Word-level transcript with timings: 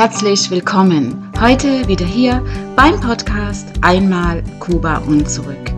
Herzlich 0.00 0.50
willkommen. 0.50 1.30
Heute 1.38 1.86
wieder 1.86 2.06
hier 2.06 2.42
beim 2.74 2.98
Podcast 3.02 3.66
Einmal 3.82 4.42
Kuba 4.58 4.96
und 4.96 5.30
zurück. 5.30 5.70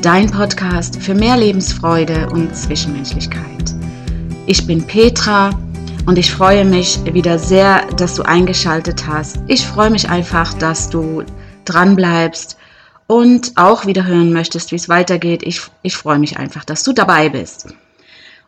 Dein 0.00 0.30
Podcast 0.30 0.98
für 1.02 1.14
mehr 1.14 1.36
Lebensfreude 1.36 2.30
und 2.30 2.56
Zwischenmenschlichkeit. 2.56 3.74
Ich 4.46 4.66
bin 4.66 4.86
Petra 4.86 5.50
und 6.06 6.16
ich 6.16 6.32
freue 6.32 6.64
mich 6.64 7.04
wieder 7.12 7.38
sehr, 7.38 7.84
dass 7.98 8.14
du 8.14 8.22
eingeschaltet 8.22 9.06
hast. 9.06 9.40
Ich 9.46 9.66
freue 9.66 9.90
mich 9.90 10.08
einfach, 10.08 10.54
dass 10.54 10.88
du 10.88 11.22
dran 11.66 11.96
bleibst 11.96 12.56
und 13.08 13.52
auch 13.56 13.84
wieder 13.84 14.06
hören 14.06 14.32
möchtest, 14.32 14.72
wie 14.72 14.76
es 14.76 14.88
weitergeht. 14.88 15.42
Ich, 15.42 15.60
ich 15.82 15.98
freue 15.98 16.18
mich 16.18 16.38
einfach, 16.38 16.64
dass 16.64 16.82
du 16.82 16.94
dabei 16.94 17.28
bist. 17.28 17.66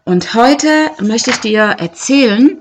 Und 0.06 0.32
heute 0.32 0.90
möchte 1.02 1.28
ich 1.28 1.36
dir 1.36 1.64
erzählen, 1.64 2.56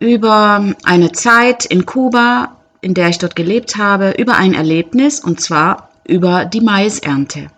über 0.00 0.74
eine 0.82 1.12
Zeit 1.12 1.66
in 1.66 1.86
Kuba, 1.86 2.56
in 2.80 2.94
der 2.94 3.10
ich 3.10 3.18
dort 3.18 3.36
gelebt 3.36 3.76
habe, 3.76 4.12
über 4.18 4.36
ein 4.36 4.54
Erlebnis 4.54 5.20
und 5.20 5.40
zwar 5.40 5.90
über 6.04 6.46
die 6.46 6.62
Maisernte. 6.62 7.48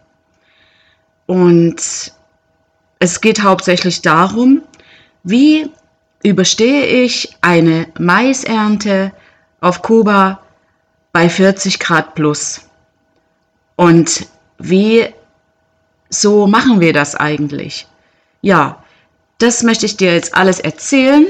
Und 1.27 2.12
es 2.98 3.20
geht 3.20 3.42
hauptsächlich 3.42 4.02
darum, 4.02 4.62
wie 5.23 5.70
überstehe 6.24 6.84
ich 7.05 7.37
eine 7.41 7.87
Maisernte 7.98 9.12
auf 9.60 9.80
Kuba 9.82 10.40
bei 11.12 11.29
40 11.29 11.79
Grad 11.79 12.15
plus. 12.15 12.62
Und 13.77 14.27
wie 14.59 15.06
so 16.10 16.46
machen 16.46 16.80
wir 16.80 16.93
das 16.93 17.15
eigentlich? 17.15 17.87
Ja, 18.40 18.82
das 19.38 19.62
möchte 19.62 19.87
ich 19.87 19.96
dir 19.96 20.12
jetzt 20.15 20.34
alles 20.34 20.59
erzählen 20.59 21.27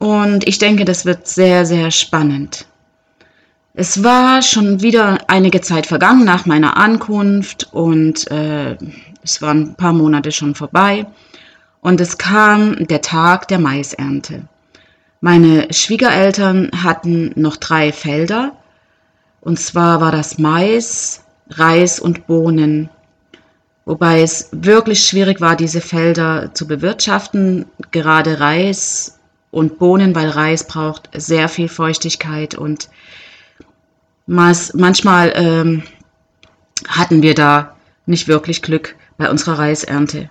und 0.00 0.48
ich 0.48 0.56
denke, 0.56 0.86
das 0.86 1.04
wird 1.04 1.28
sehr, 1.28 1.66
sehr 1.66 1.90
spannend. 1.90 2.64
Es 3.74 4.02
war 4.02 4.40
schon 4.40 4.80
wieder 4.80 5.18
einige 5.28 5.60
Zeit 5.60 5.84
vergangen 5.84 6.24
nach 6.24 6.46
meiner 6.46 6.78
Ankunft 6.78 7.68
und 7.72 8.30
äh, 8.30 8.78
es 9.22 9.42
waren 9.42 9.60
ein 9.60 9.74
paar 9.74 9.92
Monate 9.92 10.32
schon 10.32 10.54
vorbei. 10.54 11.04
Und 11.82 12.00
es 12.00 12.16
kam 12.16 12.86
der 12.86 13.02
Tag 13.02 13.46
der 13.48 13.58
Maisernte. 13.58 14.48
Meine 15.20 15.68
Schwiegereltern 15.70 16.70
hatten 16.82 17.32
noch 17.36 17.58
drei 17.58 17.92
Felder. 17.92 18.52
Und 19.42 19.60
zwar 19.60 20.00
war 20.00 20.12
das 20.12 20.38
Mais, 20.38 21.22
Reis 21.50 22.00
und 22.00 22.26
Bohnen. 22.26 22.88
Wobei 23.84 24.22
es 24.22 24.48
wirklich 24.52 25.04
schwierig 25.04 25.42
war, 25.42 25.56
diese 25.56 25.82
Felder 25.82 26.54
zu 26.54 26.66
bewirtschaften. 26.66 27.66
Gerade 27.90 28.40
Reis 28.40 29.19
und 29.50 29.78
Bohnen, 29.78 30.14
weil 30.14 30.28
Reis 30.28 30.66
braucht 30.66 31.08
sehr 31.14 31.48
viel 31.48 31.68
Feuchtigkeit 31.68 32.54
und 32.54 32.88
manchmal 34.26 35.32
ähm, 35.34 35.82
hatten 36.86 37.22
wir 37.22 37.34
da 37.34 37.76
nicht 38.06 38.28
wirklich 38.28 38.62
Glück 38.62 38.96
bei 39.16 39.30
unserer 39.30 39.58
Reisernte. 39.58 40.28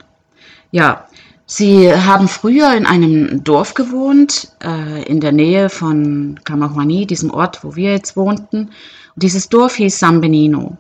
Ja, 0.72 1.08
sie 1.45 1.94
haben 1.94 2.28
früher 2.28 2.73
in 2.75 2.86
einem 2.86 3.44
Dorf 3.44 3.73
gewohnt, 3.73 4.53
äh, 4.64 5.03
in 5.03 5.20
der 5.20 5.31
Nähe 5.31 5.70
von 5.70 6.40
Camahuani, 6.44 7.06
diesem 7.06 7.31
Ort, 7.31 7.64
wo 7.64 7.75
wir 7.75 7.92
jetzt 7.92 8.16
wohnten. 8.16 8.70
Und 9.16 9.23
dieses 9.23 9.50
Dorf 9.50 9.75
hieß 9.75 10.00
San 10.00 10.22
Benino. 10.22 10.78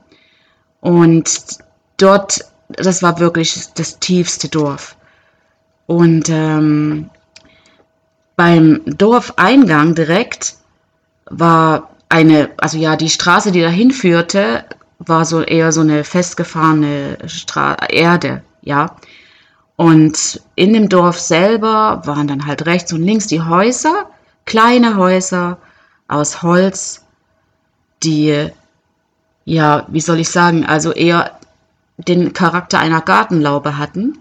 Und 0.81 1.59
dort, 1.97 2.39
das 2.69 3.03
war 3.03 3.19
wirklich 3.19 3.73
das 3.73 3.99
tiefste 3.99 4.47
Dorf. 4.47 4.95
Und 5.87 6.29
ähm, 6.29 7.09
beim 8.39 8.79
Dorfeingang 8.85 9.95
direkt 9.95 10.55
war 11.29 11.89
eine, 12.07 12.51
also 12.55 12.77
ja, 12.77 12.95
die 12.95 13.09
Straße, 13.09 13.51
die 13.51 13.59
dahin 13.59 13.91
führte, 13.91 14.63
war 14.97 15.25
so 15.25 15.41
eher 15.41 15.73
so 15.73 15.81
eine 15.81 16.05
festgefahrene 16.05 17.17
Stra 17.27 17.75
Erde, 17.89 18.41
ja. 18.61 18.95
Und 19.75 20.41
in 20.55 20.71
dem 20.71 20.87
Dorf 20.87 21.19
selber 21.19 22.01
waren 22.05 22.29
dann 22.29 22.45
halt 22.45 22.65
rechts 22.65 22.93
und 22.93 23.03
links 23.03 23.27
die 23.27 23.41
Häuser, 23.41 24.09
kleine 24.45 24.95
Häuser 24.95 25.57
aus 26.07 26.41
Holz, 26.41 27.05
die, 28.03 28.51
ja, 29.43 29.85
wie 29.89 30.01
soll 30.01 30.21
ich 30.21 30.29
sagen, 30.29 30.65
also 30.65 30.93
eher 30.93 31.37
den 31.97 32.31
Charakter 32.31 32.79
einer 32.79 33.01
Gartenlaube 33.01 33.77
hatten. 33.77 34.19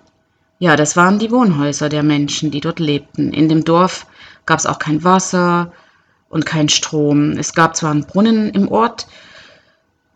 Ja, 0.59 0.77
das 0.77 0.97
waren 0.97 1.19
die 1.19 1.31
Wohnhäuser 1.31 1.89
der 1.89 2.03
Menschen, 2.03 2.51
die 2.51 2.61
dort 2.61 2.81
lebten. 2.81 3.33
In 3.33 3.49
dem 3.49 3.65
Dorf 3.65 4.07
gab 4.47 4.59
es 4.59 4.67
auch 4.67 4.79
kein 4.79 5.05
Wasser 5.05 5.73
und 6.29 6.47
kein 6.47 6.69
Strom. 6.69 7.33
Es 7.33 7.55
gab 7.55 7.77
zwar 7.77 7.93
einen 7.93 8.05
Brunnen 8.05 8.51
im 8.51 8.69
Ort, 8.69 9.07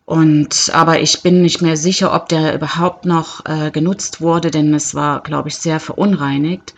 und 0.04 0.70
aber 0.74 1.00
ich 1.00 1.22
bin 1.22 1.42
nicht 1.42 1.62
mehr 1.62 1.76
sicher, 1.76 2.14
ob 2.14 2.28
der 2.28 2.54
überhaupt 2.54 3.06
noch 3.06 3.46
äh, 3.46 3.70
genutzt 3.70 4.20
wurde, 4.20 4.50
denn 4.50 4.74
es 4.74 4.94
war, 4.94 5.22
glaube 5.22 5.48
ich, 5.48 5.56
sehr 5.56 5.80
verunreinigt. 5.80 6.74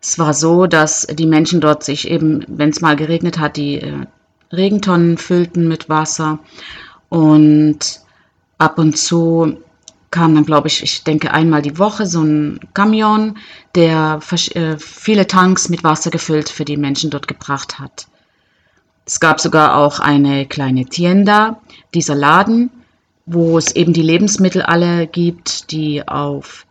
Es 0.00 0.18
war 0.18 0.34
so, 0.34 0.66
dass 0.66 1.06
die 1.06 1.26
Menschen 1.26 1.60
dort 1.60 1.82
sich 1.82 2.08
eben, 2.08 2.44
wenn 2.46 2.70
es 2.70 2.80
mal 2.80 2.94
geregnet 2.94 3.38
hat, 3.38 3.56
die 3.56 3.80
äh, 3.80 4.06
Regentonnen 4.52 5.18
füllten 5.18 5.66
mit 5.66 5.88
Wasser 5.88 6.38
und 7.08 8.00
ab 8.58 8.78
und 8.78 8.96
zu 8.96 9.58
kam 10.10 10.34
dann, 10.34 10.44
glaube 10.44 10.68
ich, 10.68 10.82
ich 10.82 11.04
denke 11.04 11.32
einmal 11.32 11.62
die 11.62 11.78
Woche 11.78 12.06
so 12.06 12.22
ein 12.22 12.60
Kamion, 12.74 13.36
der 13.74 14.20
äh, 14.54 14.76
viele 14.78 15.26
Tanks 15.26 15.68
mit 15.68 15.84
Wasser 15.84 16.10
gefüllt 16.10 16.48
für 16.48 16.64
die 16.64 16.76
Menschen 16.76 17.10
dort 17.10 17.28
gebracht 17.28 17.78
hat. 17.78 18.06
Es 19.04 19.20
gab 19.20 19.40
sogar 19.40 19.76
auch 19.76 20.00
eine 20.00 20.46
kleine 20.46 20.84
Tienda, 20.84 21.60
dieser 21.94 22.14
Laden, 22.14 22.70
wo 23.26 23.58
es 23.58 23.74
eben 23.74 23.92
die 23.92 24.02
Lebensmittel 24.02 24.62
alle 24.62 25.06
gibt, 25.06 25.70
die 25.70 26.06
auf 26.06 26.66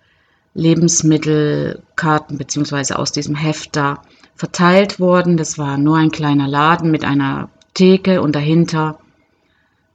Lebensmittelkarten 0.53 2.37
bzw. 2.37 2.93
aus 2.93 3.11
diesem 3.11 3.35
Heft 3.35 3.75
da 3.75 4.01
verteilt 4.35 4.99
wurden. 4.99 5.37
Das 5.37 5.57
war 5.57 5.77
nur 5.77 5.97
ein 5.97 6.11
kleiner 6.11 6.47
Laden 6.47 6.89
mit 6.89 7.05
einer 7.05 7.49
Theke 7.73 8.21
und 8.21 8.35
dahinter 8.35 8.99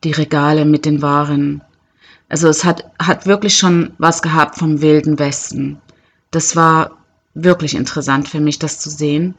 die 0.04 0.12
Regale 0.12 0.64
mit 0.64 0.84
den 0.84 1.02
Waren 1.02 1.62
also 2.32 2.48
es 2.48 2.64
hat, 2.64 2.86
hat 2.98 3.26
wirklich 3.26 3.58
schon 3.58 3.92
was 3.98 4.22
gehabt 4.22 4.58
vom 4.58 4.80
wilden 4.80 5.18
Westen. 5.18 5.82
Das 6.30 6.56
war 6.56 6.92
wirklich 7.34 7.74
interessant 7.74 8.26
für 8.26 8.40
mich, 8.40 8.58
das 8.58 8.78
zu 8.78 8.88
sehen. 8.88 9.34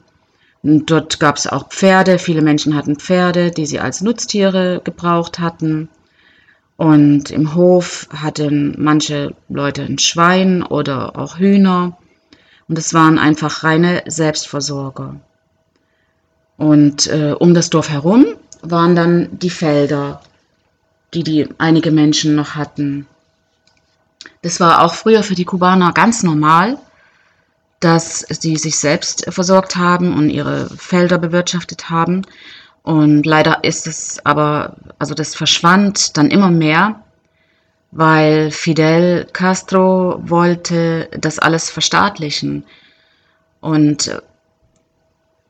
Und 0.62 0.92
dort 0.92 1.20
gab 1.20 1.38
es 1.38 1.48
auch 1.48 1.70
Pferde. 1.70 2.20
Viele 2.20 2.44
Menschen 2.44 2.76
hatten 2.76 2.98
Pferde, 2.98 3.50
die 3.50 3.66
sie 3.66 3.80
als 3.80 4.02
Nutztiere 4.02 4.80
gebraucht 4.84 5.40
hatten. 5.40 5.90
Und 6.78 7.32
im 7.32 7.56
Hof 7.56 8.08
hatten 8.14 8.76
manche 8.78 9.34
Leute 9.50 9.82
ein 9.82 9.98
Schwein 9.98 10.62
oder 10.62 11.18
auch 11.18 11.40
Hühner. 11.40 11.98
Und 12.68 12.78
es 12.78 12.94
waren 12.94 13.18
einfach 13.18 13.64
reine 13.64 14.04
Selbstversorger. 14.06 15.20
Und 16.58 17.08
äh, 17.08 17.34
um 17.40 17.56
das 17.56 17.72
Dorf 17.72 17.90
herum 17.90 18.28
waren 18.62 18.96
dann 18.96 19.40
die 19.40 19.50
Felder 19.50 20.22
die 21.14 21.24
die 21.24 21.50
einige 21.58 21.92
Menschen 21.92 22.36
noch 22.36 22.56
hatten. 22.56 23.08
Das 24.42 24.60
war 24.60 24.84
auch 24.84 24.94
früher 24.94 25.24
für 25.24 25.36
die 25.36 25.46
Kubaner 25.46 25.94
ganz 25.94 26.24
normal, 26.24 26.78
dass 27.80 28.26
sie 28.30 28.56
sich 28.56 28.78
selbst 28.78 29.26
versorgt 29.30 29.76
haben 29.76 30.16
und 30.16 30.30
ihre 30.30 30.70
Felder 30.70 31.18
bewirtschaftet 31.18 31.90
haben. 31.90 32.24
Und 32.82 33.26
leider 33.26 33.64
ist 33.64 33.88
es 33.88 34.26
aber, 34.26 34.76
also 35.00 35.14
das 35.14 35.36
verschwand 35.36 36.18
dann 36.18 36.30
immer 36.30 36.52
mehr, 36.52 37.02
weil 37.92 38.52
Fidel 38.52 39.28
Castro 39.32 40.20
wollte 40.24 41.10
das 41.12 41.40
alles 41.40 41.70
verstaatlichen. 41.70 42.66
Und 43.62 44.22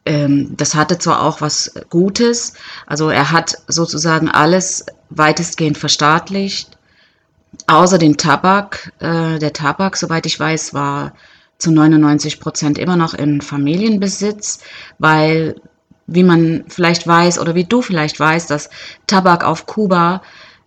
ähm, 0.06 0.56
das 0.58 0.76
hatte 0.76 0.98
zwar 0.98 1.24
auch 1.24 1.42
was 1.42 1.74
Gutes, 1.90 2.54
also 2.86 3.10
er 3.10 3.32
hat 3.32 3.56
sozusagen 3.68 4.30
alles 4.30 4.86
weitestgehend 5.18 5.78
verstaatlicht, 5.78 6.78
außer 7.68 7.98
den 7.98 8.18
Tabak. 8.18 8.94
Äh, 9.00 9.40
der 9.40 9.54
Tabak, 9.54 9.98
soweit 9.98 10.26
ich 10.26 10.40
weiß, 10.40 10.74
war 10.74 11.14
zu 11.58 11.72
99 11.72 12.40
Prozent 12.40 12.78
immer 12.78 12.96
noch 12.96 13.14
in 13.14 13.42
Familienbesitz, 13.42 14.60
weil, 15.00 15.56
wie 16.08 16.24
man 16.24 16.66
vielleicht 16.68 17.08
weiß 17.08 17.40
oder 17.40 17.56
wie 17.56 17.66
du 17.66 17.82
vielleicht 17.82 18.20
weißt, 18.20 18.50
dass 18.50 18.70
Tabak 19.08 19.44
auf 19.44 19.66
Kuba 19.66 20.22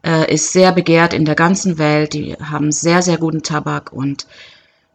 äh, 0.04 0.32
ist 0.32 0.52
sehr 0.52 0.72
begehrt 0.72 1.12
in 1.12 1.25
der 1.25 1.34
ganzen 1.34 1.78
Welt. 1.78 2.14
Die 2.14 2.34
haben 2.34 2.72
sehr, 2.72 3.02
sehr 3.02 3.19
guten 3.19 3.43
Tabak 3.43 3.93
und 3.93 4.26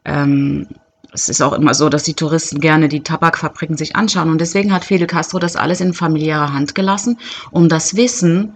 ähm, 0.05 0.67
es 1.13 1.27
ist 1.27 1.41
auch 1.41 1.53
immer 1.53 1.73
so, 1.73 1.89
dass 1.89 2.03
die 2.03 2.13
Touristen 2.13 2.61
gerne 2.61 2.87
die 2.87 3.03
Tabakfabriken 3.03 3.75
sich 3.75 3.95
anschauen. 3.95 4.29
Und 4.29 4.39
deswegen 4.39 4.73
hat 4.73 4.85
Fidel 4.85 5.07
Castro 5.07 5.39
das 5.39 5.57
alles 5.57 5.81
in 5.81 5.93
familiärer 5.93 6.53
Hand 6.53 6.73
gelassen, 6.73 7.19
um 7.51 7.67
das 7.67 7.95
Wissen, 7.97 8.55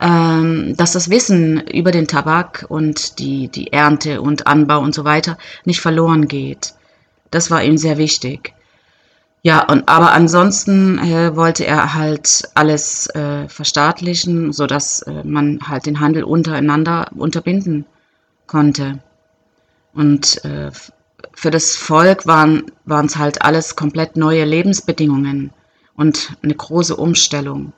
ähm, 0.00 0.74
dass 0.76 0.92
das 0.92 1.10
Wissen 1.10 1.66
über 1.68 1.90
den 1.90 2.06
Tabak 2.06 2.66
und 2.68 3.18
die, 3.18 3.48
die 3.48 3.72
Ernte 3.72 4.22
und 4.22 4.46
Anbau 4.46 4.80
und 4.80 4.94
so 4.94 5.04
weiter 5.04 5.38
nicht 5.64 5.80
verloren 5.80 6.28
geht. 6.28 6.74
Das 7.30 7.50
war 7.50 7.62
ihm 7.62 7.76
sehr 7.76 7.98
wichtig. 7.98 8.54
Ja, 9.42 9.64
und 9.68 9.88
aber 9.88 10.12
ansonsten 10.12 10.98
äh, 10.98 11.36
wollte 11.36 11.64
er 11.64 11.94
halt 11.94 12.48
alles 12.54 13.06
äh, 13.14 13.48
verstaatlichen, 13.48 14.52
sodass 14.52 15.02
äh, 15.02 15.22
man 15.24 15.60
halt 15.66 15.86
den 15.86 16.00
Handel 16.00 16.24
untereinander 16.24 17.08
unterbinden 17.14 17.86
konnte. 18.46 18.98
Und 19.94 20.44
äh, 20.44 20.70
für 21.34 21.50
das 21.50 21.76
Volk 21.76 22.26
waren 22.26 22.64
es 22.86 23.16
halt 23.16 23.42
alles 23.42 23.76
komplett 23.76 24.16
neue 24.16 24.44
Lebensbedingungen 24.44 25.52
und 25.94 26.36
eine 26.42 26.54
große 26.54 26.96
Umstellung. 26.96 27.72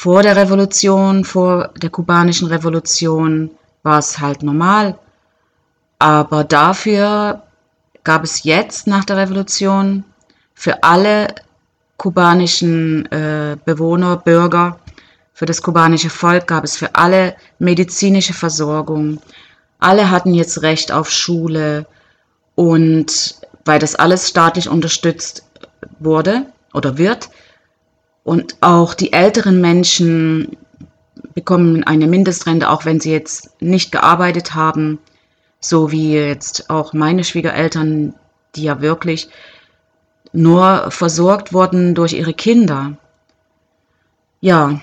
Vor 0.00 0.22
der 0.22 0.36
Revolution, 0.36 1.24
vor 1.24 1.70
der 1.82 1.90
kubanischen 1.90 2.46
Revolution 2.46 3.50
war 3.82 3.98
es 3.98 4.20
halt 4.20 4.44
normal, 4.44 4.96
aber 5.98 6.44
dafür 6.44 7.42
gab 8.04 8.22
es 8.22 8.44
jetzt 8.44 8.86
nach 8.86 9.04
der 9.04 9.16
Revolution 9.16 10.04
für 10.54 10.84
alle 10.84 11.34
kubanischen 11.96 13.10
äh, 13.10 13.56
Bewohner, 13.64 14.18
Bürger, 14.18 14.78
für 15.34 15.46
das 15.46 15.62
kubanische 15.62 16.10
Volk 16.10 16.46
gab 16.46 16.62
es 16.62 16.76
für 16.76 16.94
alle 16.94 17.34
medizinische 17.58 18.34
Versorgung. 18.34 19.20
Alle 19.80 20.12
hatten 20.12 20.32
jetzt 20.32 20.62
Recht 20.62 20.92
auf 20.92 21.10
Schule 21.10 21.86
und 22.54 23.34
weil 23.64 23.80
das 23.80 23.96
alles 23.96 24.28
staatlich 24.28 24.68
unterstützt 24.68 25.42
wurde 25.98 26.46
oder 26.72 26.98
wird. 26.98 27.30
Und 28.28 28.58
auch 28.60 28.92
die 28.92 29.14
älteren 29.14 29.62
Menschen 29.62 30.58
bekommen 31.32 31.82
eine 31.84 32.06
Mindestrente, 32.06 32.68
auch 32.68 32.84
wenn 32.84 33.00
sie 33.00 33.10
jetzt 33.10 33.58
nicht 33.62 33.90
gearbeitet 33.90 34.54
haben, 34.54 34.98
so 35.60 35.92
wie 35.92 36.12
jetzt 36.12 36.68
auch 36.68 36.92
meine 36.92 37.24
Schwiegereltern, 37.24 38.12
die 38.54 38.64
ja 38.64 38.82
wirklich 38.82 39.30
nur 40.34 40.90
versorgt 40.90 41.54
wurden 41.54 41.94
durch 41.94 42.12
ihre 42.12 42.34
Kinder. 42.34 42.98
Ja, 44.42 44.78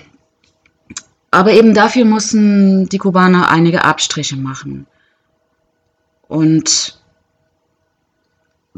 aber 1.30 1.52
eben 1.52 1.72
dafür 1.72 2.04
mussten 2.04 2.88
die 2.88 2.98
Kubaner 2.98 3.48
einige 3.48 3.84
Abstriche 3.84 4.36
machen. 4.36 4.88
Und 6.26 6.98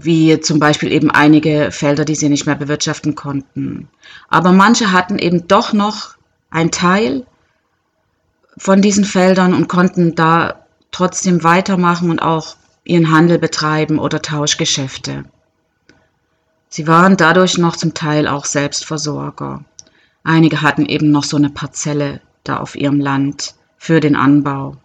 wie 0.01 0.39
zum 0.41 0.61
Beispiel 0.61 0.93
eben 0.93 1.11
einige 1.11 1.71
Felder, 1.73 2.05
die 2.05 2.15
sie 2.15 2.29
nicht 2.29 2.47
mehr 2.47 2.55
bewirtschaften 2.55 3.15
konnten. 3.15 3.89
Aber 4.29 4.53
manche 4.53 4.93
hatten 4.93 5.19
eben 5.19 5.49
doch 5.49 5.73
noch 5.73 6.17
einen 6.51 6.71
Teil 6.71 7.27
von 8.57 8.81
diesen 8.81 9.05
Feldern 9.05 9.55
und 9.55 9.69
konnten 9.69 10.15
da 10.15 10.67
trotzdem 10.91 11.43
weitermachen 11.43 12.11
und 12.11 12.21
auch 12.23 12.57
ihren 12.85 13.11
Handel 13.11 13.39
betreiben 13.39 13.99
oder 13.99 14.23
Tauschgeschäfte. 14.23 15.25
Sie 16.69 16.87
waren 16.87 17.17
dadurch 17.17 17.59
noch 17.59 17.77
zum 17.77 17.95
Teil 17.95 18.29
auch 18.29 18.45
Selbstversorger. 18.45 19.65
Einige 20.23 20.63
hatten 20.63 20.87
eben 20.87 21.11
noch 21.11 21.25
so 21.25 21.37
eine 21.37 21.51
Parzelle 21.51 22.21
da 22.45 22.59
auf 22.59 22.77
ihrem 22.77 23.01
Land 23.01 23.55
für 23.79 24.01
den 24.01 24.17
Anbau. 24.17 24.77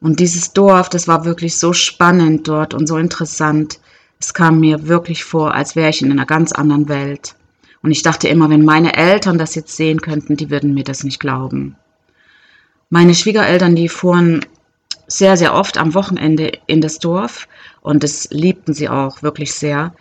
Und 0.00 0.20
dieses 0.20 0.52
Dorf, 0.52 0.88
das 0.88 1.06
war 1.06 1.24
wirklich 1.24 1.58
so 1.58 1.72
spannend 1.72 2.48
dort 2.48 2.72
und 2.72 2.86
so 2.86 2.96
interessant. 2.96 3.78
Es 4.20 4.34
kam 4.34 4.60
mir 4.60 4.86
wirklich 4.86 5.24
vor, 5.24 5.54
als 5.54 5.74
wäre 5.74 5.90
ich 5.90 6.02
in 6.02 6.12
einer 6.12 6.26
ganz 6.26 6.52
anderen 6.52 6.88
Welt. 6.88 7.34
Und 7.82 7.90
ich 7.90 8.02
dachte 8.02 8.28
immer, 8.28 8.50
wenn 8.50 8.64
meine 8.64 8.96
Eltern 8.96 9.38
das 9.38 9.54
jetzt 9.54 9.74
sehen 9.74 10.00
könnten, 10.00 10.36
die 10.36 10.50
würden 10.50 10.74
mir 10.74 10.84
das 10.84 11.02
nicht 11.02 11.18
glauben. 11.18 11.76
Meine 12.90 13.14
Schwiegereltern, 13.14 13.74
die 13.74 13.88
fuhren 13.88 14.44
sehr, 15.08 15.36
sehr 15.36 15.54
oft 15.54 15.78
am 15.78 15.94
Wochenende 15.94 16.52
in 16.66 16.80
das 16.80 16.98
Dorf 16.98 17.48
und 17.80 18.04
das 18.04 18.28
liebten 18.30 18.74
sie 18.74 18.88
auch 18.88 19.22
wirklich 19.22 19.54
sehr 19.54 19.92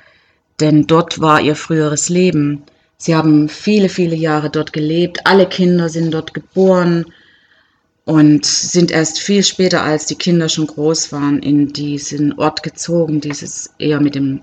denn 0.59 0.87
dort 0.87 1.21
war 1.21 1.41
ihr 1.41 1.55
früheres 1.55 2.09
Leben. 2.09 2.63
Sie 2.97 3.15
haben 3.15 3.47
viele, 3.47 3.89
viele 3.89 4.15
Jahre 4.15 4.49
dort 4.49 4.73
gelebt, 4.73 5.25
alle 5.25 5.47
Kinder 5.47 5.89
sind 5.89 6.13
dort 6.13 6.33
geboren 6.33 7.05
und 8.09 8.43
sind 8.43 8.89
erst 8.89 9.19
viel 9.19 9.43
später, 9.43 9.83
als 9.83 10.07
die 10.07 10.15
Kinder 10.15 10.49
schon 10.49 10.65
groß 10.65 11.11
waren, 11.11 11.43
in 11.43 11.73
diesen 11.73 12.39
Ort 12.39 12.63
gezogen, 12.63 13.21
dieses 13.21 13.69
eher 13.77 14.01
mit 14.01 14.15
dem 14.15 14.41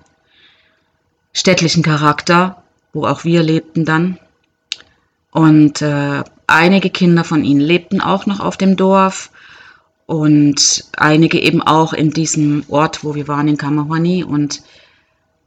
städtlichen 1.33 1.83
Charakter, 1.83 2.63
wo 2.93 3.07
auch 3.07 3.25
wir 3.25 3.43
lebten 3.43 3.85
dann. 3.85 4.19
Und 5.33 5.83
äh, 5.83 6.23
einige 6.47 6.91
Kinder 6.91 7.25
von 7.25 7.43
ihnen 7.43 7.59
lebten 7.61 8.01
auch 8.01 8.27
noch 8.27 8.39
auf 8.39 8.57
dem 8.57 8.77
Dorf 8.77 9.33
und 10.07 10.85
einige 10.97 11.41
eben 11.43 11.61
auch 11.61 11.93
in 11.93 12.13
diesem 12.13 12.63
Ort, 12.69 13.03
wo 13.03 13.17
wir 13.17 13.27
waren, 13.27 13.49
in 13.49 13.57
Kamahwani. 13.57 14.23
Und 14.23 14.63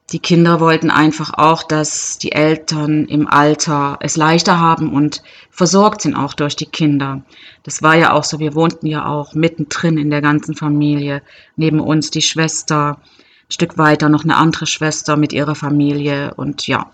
die 0.09 0.19
Kinder 0.19 0.59
wollten 0.59 0.89
einfach 0.89 1.33
auch, 1.35 1.63
dass 1.63 2.17
die 2.17 2.31
Eltern 2.31 3.06
im 3.06 3.27
Alter 3.27 3.97
es 4.01 4.17
leichter 4.17 4.59
haben 4.59 4.94
und 4.94 5.21
versorgt 5.51 6.01
sind 6.01 6.15
auch 6.15 6.33
durch 6.33 6.56
die 6.56 6.65
Kinder. 6.65 7.21
Das 7.63 7.83
war 7.83 7.95
ja 7.95 8.13
auch 8.13 8.23
so, 8.23 8.39
wir 8.39 8.56
wohnten 8.56 8.88
ja 8.88 9.06
auch 9.06 9.33
mittendrin 9.33 9.97
in 9.97 10.09
der 10.09 10.21
ganzen 10.21 10.56
Familie. 10.56 11.21
Neben 11.56 11.79
uns 11.79 12.09
die 12.09 12.21
Schwester, 12.21 12.97
ein 13.00 13.51
Stück 13.51 13.77
weiter 13.77 14.09
noch 14.09 14.23
eine 14.23 14.38
andere 14.38 14.65
Schwester 14.65 15.15
mit 15.15 15.33
ihrer 15.33 15.56
Familie 15.56 16.33
und 16.35 16.67
ja, 16.67 16.91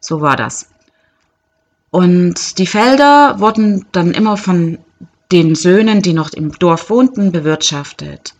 so 0.00 0.20
war 0.20 0.36
das. 0.36 0.68
Und 1.90 2.58
die 2.58 2.66
Felder 2.66 3.40
wurden 3.40 3.86
dann 3.92 4.12
immer 4.12 4.36
von 4.36 4.78
den 5.32 5.54
Söhnen, 5.54 6.02
die 6.02 6.12
noch 6.12 6.32
im 6.32 6.52
Dorf 6.52 6.90
wohnten, 6.90 7.32
bewirtschaftet. 7.32 8.34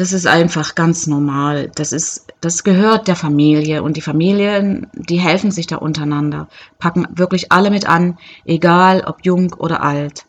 Das 0.00 0.14
ist 0.14 0.26
einfach 0.26 0.76
ganz 0.76 1.06
normal. 1.06 1.70
Das 1.74 1.92
ist, 1.92 2.28
das 2.40 2.64
gehört 2.64 3.06
der 3.06 3.16
Familie 3.16 3.82
und 3.82 3.98
die 3.98 4.00
Familien, 4.00 4.86
die 4.94 5.20
helfen 5.20 5.50
sich 5.50 5.66
da 5.66 5.76
untereinander, 5.76 6.48
packen 6.78 7.06
wirklich 7.10 7.52
alle 7.52 7.70
mit 7.70 7.86
an, 7.86 8.18
egal 8.46 9.02
ob 9.04 9.26
jung 9.26 9.52
oder 9.52 9.82
alt. 9.82 10.24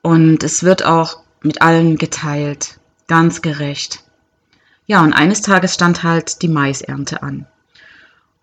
Und 0.00 0.44
es 0.44 0.62
wird 0.62 0.82
auch 0.82 1.18
mit 1.42 1.60
allen 1.60 1.98
geteilt, 1.98 2.80
ganz 3.06 3.42
gerecht. 3.42 4.02
Ja, 4.86 5.02
und 5.02 5.12
eines 5.12 5.42
Tages 5.42 5.74
stand 5.74 6.02
halt 6.02 6.40
die 6.40 6.48
Maisernte 6.48 7.22
an. 7.22 7.46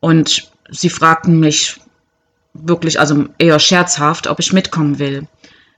Und 0.02 0.52
sie 0.70 0.92
fragten 0.92 1.40
mich 1.40 1.82
wirklich, 2.54 3.00
also 3.00 3.26
eher 3.40 3.58
scherzhaft, 3.58 4.28
ob 4.28 4.40
ich 4.40 4.54
mitkommen 4.54 5.00
will. 5.00 5.28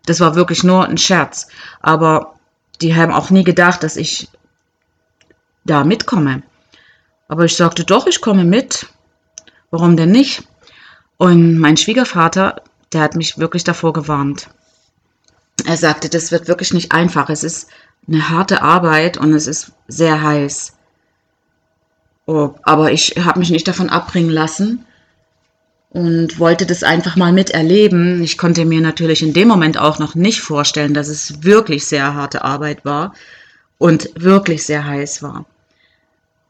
Das 0.05 0.19
war 0.19 0.35
wirklich 0.35 0.65
nur 0.65 0.85
ein 0.85 0.97
Scherz. 0.97 1.47
Aber 1.79 2.36
die 2.81 2.95
haben 2.95 3.11
auch 3.11 3.29
nie 3.29 3.43
gedacht, 3.43 3.83
dass 3.83 3.97
ich 3.97 4.29
da 5.65 5.83
mitkomme. 5.83 6.43
Aber 7.27 7.45
ich 7.45 7.55
sagte, 7.55 7.83
doch, 7.83 8.07
ich 8.07 8.21
komme 8.21 8.45
mit. 8.45 8.87
Warum 9.69 9.97
denn 9.97 10.11
nicht? 10.11 10.43
Und 11.17 11.57
mein 11.57 11.77
Schwiegervater, 11.77 12.61
der 12.93 13.01
hat 13.01 13.15
mich 13.15 13.37
wirklich 13.37 13.63
davor 13.63 13.93
gewarnt. 13.93 14.49
Er 15.65 15.75
sagte, 15.75 16.09
das 16.09 16.31
wird 16.31 16.47
wirklich 16.47 16.73
nicht 16.73 16.91
einfach. 16.93 17.29
Es 17.29 17.43
ist 17.43 17.69
eine 18.07 18.29
harte 18.29 18.61
Arbeit 18.61 19.17
und 19.17 19.33
es 19.33 19.47
ist 19.47 19.73
sehr 19.87 20.21
heiß. 20.21 20.73
Oh, 22.25 22.55
aber 22.63 22.91
ich 22.91 23.15
habe 23.17 23.39
mich 23.39 23.49
nicht 23.49 23.67
davon 23.67 23.89
abbringen 23.89 24.29
lassen 24.29 24.86
und 25.89 26.39
wollte 26.39 26.65
das 26.65 26.83
einfach 26.83 27.15
mal 27.15 27.31
miterleben. 27.31 28.21
Ich 28.23 28.37
konnte 28.37 28.65
mir 28.65 28.81
natürlich 28.81 29.21
in 29.21 29.33
dem 29.33 29.47
Moment 29.47 29.77
auch 29.77 29.99
noch 29.99 30.15
nicht 30.15 30.41
vorstellen, 30.41 30.93
dass 30.93 31.07
es 31.07 31.43
wirklich 31.43 31.85
sehr 31.85 32.13
harte 32.13 32.43
Arbeit 32.43 32.83
war 32.85 33.13
und 33.77 34.09
wirklich 34.15 34.65
sehr 34.65 34.85
heiß 34.85 35.23
war. 35.23 35.45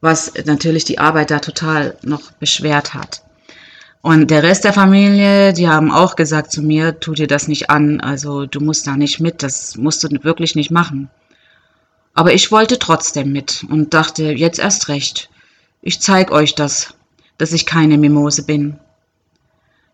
Was 0.00 0.32
natürlich 0.44 0.84
die 0.84 0.98
Arbeit 0.98 1.30
da 1.30 1.38
total 1.38 1.96
noch 2.02 2.32
beschwert 2.32 2.94
hat. 2.94 3.22
Und 4.00 4.30
der 4.30 4.44
Rest 4.44 4.64
der 4.64 4.72
Familie, 4.72 5.52
die 5.52 5.68
haben 5.68 5.90
auch 5.90 6.14
gesagt 6.14 6.52
zu 6.52 6.62
mir, 6.62 7.00
tu 7.00 7.14
dir 7.14 7.26
das 7.26 7.48
nicht 7.48 7.68
an, 7.68 8.00
also 8.00 8.46
du 8.46 8.60
musst 8.60 8.86
da 8.86 8.96
nicht 8.96 9.18
mit, 9.18 9.42
das 9.42 9.76
musst 9.76 10.04
du 10.04 10.08
wirklich 10.22 10.54
nicht 10.54 10.70
machen. 10.70 11.10
Aber 12.14 12.32
ich 12.32 12.50
wollte 12.50 12.78
trotzdem 12.78 13.32
mit 13.32 13.64
und 13.68 13.94
dachte, 13.94 14.24
jetzt 14.24 14.58
erst 14.58 14.88
recht. 14.88 15.30
Ich 15.82 16.00
zeig 16.00 16.30
euch 16.30 16.54
das, 16.54 16.94
dass 17.38 17.52
ich 17.52 17.66
keine 17.66 17.98
Mimose 17.98 18.44
bin. 18.44 18.78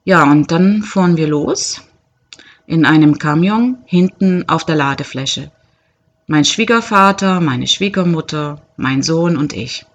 Ja, 0.06 0.22
und 0.22 0.50
dann 0.50 0.82
fuhren 0.82 1.16
wir 1.16 1.28
los 1.28 1.80
in 2.66 2.84
einem 2.84 3.18
Kamion 3.18 3.78
hinten 3.86 4.46
auf 4.48 4.64
der 4.64 4.76
Ladefläche. 4.76 5.50
Mein 6.26 6.44
Schwiegervater, 6.44 7.40
meine 7.40 7.66
Schwiegermutter, 7.66 8.60
mein 8.76 9.02
Sohn 9.02 9.36
und 9.36 9.54
ich. 9.54 9.86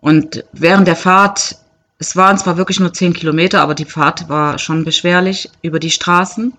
Und 0.00 0.44
während 0.52 0.86
der 0.86 0.96
Fahrt, 0.96 1.56
es 1.98 2.16
waren 2.16 2.38
zwar 2.38 2.56
wirklich 2.56 2.80
nur 2.80 2.92
zehn 2.92 3.12
Kilometer, 3.12 3.60
aber 3.60 3.74
die 3.74 3.84
Fahrt 3.84 4.28
war 4.28 4.58
schon 4.58 4.84
beschwerlich 4.84 5.50
über 5.62 5.78
die 5.78 5.90
Straßen. 5.90 6.52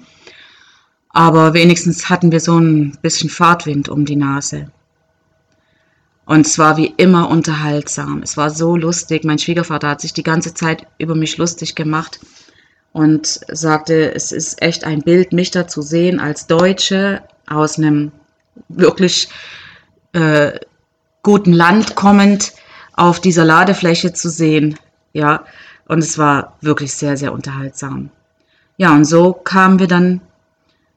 Aber 1.10 1.54
wenigstens 1.54 2.10
hatten 2.10 2.32
wir 2.32 2.40
so 2.40 2.58
ein 2.58 2.98
bisschen 3.02 3.30
Fahrtwind 3.30 3.88
um 3.88 4.06
die 4.06 4.16
Nase. 4.16 4.72
Und 6.26 6.46
es 6.46 6.58
war 6.58 6.78
wie 6.78 6.94
immer 6.98 7.30
unterhaltsam. 7.30 8.22
Es 8.24 8.38
war 8.38 8.50
so 8.50 8.78
lustig. 8.78 9.26
Mein 9.26 9.40
Schwiegervater 9.40 9.90
hat 9.90 10.02
sich 10.02 10.14
die 10.14 10.24
ganze 10.24 10.54
Zeit 10.54 10.88
über 10.98 11.16
mich 11.16 11.38
lustig 11.38 11.76
gemacht 11.76 12.20
und 12.94 13.42
sagte, 13.52 14.14
es 14.14 14.32
ist 14.32 14.62
echt 14.62 14.86
ein 14.86 15.02
Bild, 15.02 15.34
mich 15.34 15.52
da 15.52 15.68
zu 15.68 15.82
sehen 15.82 16.20
als 16.20 16.48
Deutsche 16.48 17.24
aus 17.48 17.78
einem 17.78 18.12
wirklich 18.70 19.30
äh, 20.14 20.52
guten 21.24 21.54
Land 21.54 21.96
kommend, 21.96 22.54
auf 22.94 23.20
dieser 23.20 23.44
Ladefläche 23.44 24.14
zu 24.14 24.30
sehen. 24.30 24.78
Ja, 25.12 25.44
und 25.88 26.00
es 26.00 26.18
war 26.18 26.58
wirklich 26.62 26.94
sehr, 26.94 27.18
sehr 27.18 27.34
unterhaltsam. 27.34 28.10
Ja, 28.78 28.94
und 28.94 29.06
so 29.06 29.34
kamen 29.34 29.80
wir 29.80 29.88
dann 29.88 30.22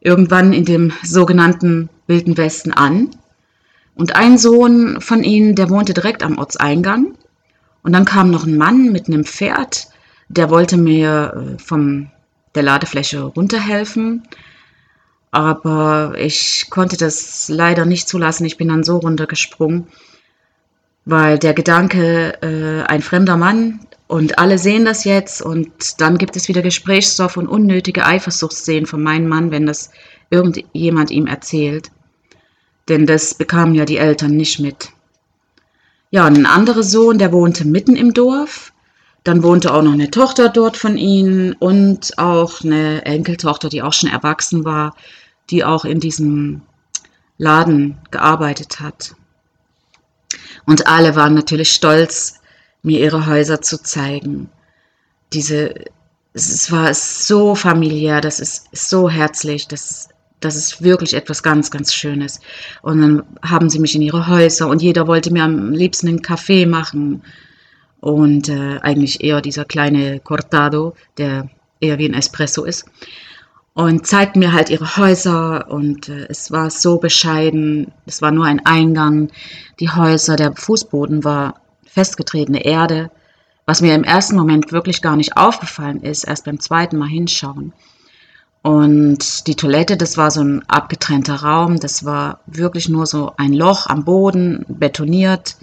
irgendwann 0.01 0.53
in 0.53 0.65
dem 0.65 0.93
sogenannten 1.03 1.89
Wilden 2.07 2.37
Westen 2.37 2.73
an. 2.73 3.11
Und 3.95 4.15
ein 4.15 4.37
Sohn 4.37 5.01
von 5.01 5.25
ihnen, 5.25 5.55
der 5.55 5.71
wohnte 5.71 5.95
direkt 5.95 6.23
am 6.23 6.37
Ortseingang. 6.37 7.15
Und 7.83 7.93
dann 7.93 8.05
kam 8.05 8.31
noch 8.31 8.45
ein 8.45 8.59
Mann 8.59 8.93
mit 8.93 9.09
einem 9.09 9.25
Pferd, 9.25 9.89
der 10.29 10.51
wollte 10.51 10.77
mir 10.77 11.57
äh, 11.57 11.63
von 11.63 12.11
der 12.55 12.63
Ladefläche 12.63 13.23
runterhelfen. 13.23 14.23
Aber 15.31 16.15
ich 16.19 16.67
konnte 16.71 16.97
das 16.97 17.49
leider 17.49 17.85
nicht 17.85 18.09
zulassen. 18.09 18.47
Ich 18.47 18.57
bin 18.57 18.69
dann 18.69 18.85
so 18.85 18.99
runtergesprungen, 18.99 19.87
weil 21.05 21.39
der 21.39 21.53
Gedanke, 21.53 22.41
äh, 22.43 22.85
ein 22.87 23.03
fremder 23.03 23.37
Mann 23.37 23.81
und 24.07 24.39
alle 24.39 24.59
sehen 24.59 24.85
das 24.85 25.05
jetzt 25.05 25.43
und 25.43 26.01
dann 26.01 26.17
gibt 26.17 26.37
es 26.37 26.49
wieder 26.49 26.63
Gesprächsstoff 26.63 27.37
und 27.37 27.49
unnötige 27.49 28.07
Eifersuchtsszenen 28.07 28.87
von 28.87 29.03
meinem 29.03 29.29
Mann, 29.29 29.51
wenn 29.51 29.67
das 29.67 29.91
irgendjemand 30.31 31.11
ihm 31.11 31.27
erzählt. 31.27 31.91
Denn 32.89 33.07
das 33.07 33.35
bekamen 33.35 33.75
ja 33.75 33.85
die 33.85 33.99
Eltern 33.99 34.37
nicht 34.37 34.61
mit. 34.61 34.91
Ja, 36.11 36.27
und 36.27 36.39
ein 36.39 36.47
anderer 36.47 36.85
Sohn, 36.85 37.19
der 37.19 37.33
wohnte 37.33 37.67
mitten 37.67 37.97
im 37.97 38.15
Dorf. 38.15 38.73
Dann 39.27 39.43
wohnte 39.43 39.75
auch 39.75 39.83
noch 39.83 39.93
eine 39.93 40.09
Tochter 40.09 40.49
dort 40.49 40.77
von 40.77 40.97
ihnen 40.97 41.53
und 41.55 42.17
auch 42.17 42.63
eine 42.63 43.05
Enkeltochter, 43.05 43.69
die 43.69 43.83
auch 43.83 43.93
schon 43.93 44.09
erwachsen 44.09 44.65
war, 44.65 44.95
die 45.51 45.65
auch 45.65 45.85
in 45.85 45.99
diesem 45.99 46.63
Laden 47.37 47.99
gearbeitet 48.13 48.79
hat. 48.79 49.17
Und 50.65 50.87
alle 50.87 51.17
waren 51.17 51.35
natürlich 51.35 51.73
stolz, 51.73 52.35
mir 52.85 53.01
ihre 53.01 53.27
Häuser 53.27 53.61
zu 53.61 53.83
zeigen. 53.83 54.49
Diese, 55.33 55.75
es 56.33 56.71
war 56.71 56.95
so 56.95 57.57
familiär, 57.57 58.21
das 58.21 58.39
ist 58.39 58.69
so 58.71 59.11
herzlich, 59.11 59.67
das, 59.67 60.09
das 60.39 60.55
ist 60.55 60.83
wirklich 60.83 61.15
etwas 61.15 61.43
ganz, 61.43 61.73
ganz 61.73 61.93
Schönes. 61.93 62.39
Und 62.81 63.01
dann 63.01 63.23
haben 63.43 63.71
sie 63.71 63.81
mich 63.81 63.97
in 63.97 64.03
ihre 64.03 64.29
Häuser 64.29 64.69
und 64.69 64.83
jeder 64.83 65.09
wollte 65.09 65.33
mir 65.33 65.43
am 65.43 65.73
liebsten 65.73 66.07
einen 66.07 66.23
Kaffee 66.23 66.65
machen. 66.65 67.25
Und 68.01 68.49
äh, 68.49 68.79
eigentlich 68.83 69.23
eher 69.25 69.41
dieser 69.41 69.65
kleine 69.65 70.21
Cortado, 70.21 70.95
der 71.19 71.49
eher 71.81 71.99
wie 71.99 72.09
ein 72.09 72.15
Espresso 72.15 72.65
ist. 72.65 72.87
Und 73.75 74.07
zeigten 74.07 74.39
mir 74.39 74.53
halt 74.53 74.71
ihre 74.71 74.97
Häuser 74.97 75.71
und 75.71 76.09
äh, 76.09 76.27
es 76.29 76.51
war 76.51 76.71
so 76.71 76.99
bescheiden. 76.99 77.93
Es 78.07 78.23
war 78.23 78.31
nur 78.31 78.47
ein 78.47 78.65
Eingang. 78.65 79.31
Die 79.81 79.91
Häuser, 79.91 80.37
der 80.37 80.55
Fußboden 80.55 81.25
war 81.25 81.61
festgetretene 81.85 82.65
Erde, 82.65 83.11
was 83.67 83.81
mir 83.81 83.95
im 83.95 84.05
ersten 84.05 84.37
Moment 84.37 84.73
wirklich 84.73 85.03
gar 85.03 85.17
nicht 85.17 85.37
aufgefallen 85.37 86.03
ist, 86.03 86.25
erst 86.25 86.45
beim 86.45 86.61
zweiten 86.61 86.97
Mal 86.97 87.09
hinschauen. 87.09 87.73
Und 88.63 89.47
die 89.47 89.55
Toilette, 89.55 89.97
das 89.97 90.17
war 90.17 90.31
so 90.31 90.41
ein 90.43 90.69
abgetrennter 90.69 91.37
Raum, 91.37 91.79
das 91.79 92.05
war 92.05 92.41
wirklich 92.47 92.89
nur 92.89 93.07
so 93.07 93.33
ein 93.37 93.53
Loch 93.53 93.87
am 93.87 94.05
Boden, 94.05 94.65
betoniert. 94.69 95.57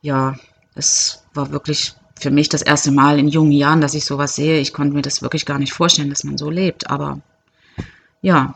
Ja, 0.00 0.36
es 0.78 1.24
war 1.34 1.50
wirklich 1.50 1.94
für 2.20 2.30
mich 2.30 2.48
das 2.48 2.62
erste 2.62 2.90
Mal 2.90 3.18
in 3.18 3.28
jungen 3.28 3.52
Jahren, 3.52 3.80
dass 3.80 3.94
ich 3.94 4.04
sowas 4.04 4.34
sehe. 4.34 4.60
Ich 4.60 4.72
konnte 4.72 4.94
mir 4.94 5.02
das 5.02 5.22
wirklich 5.22 5.44
gar 5.46 5.58
nicht 5.58 5.72
vorstellen, 5.72 6.10
dass 6.10 6.24
man 6.24 6.38
so 6.38 6.50
lebt. 6.50 6.90
Aber 6.90 7.20
ja, 8.22 8.54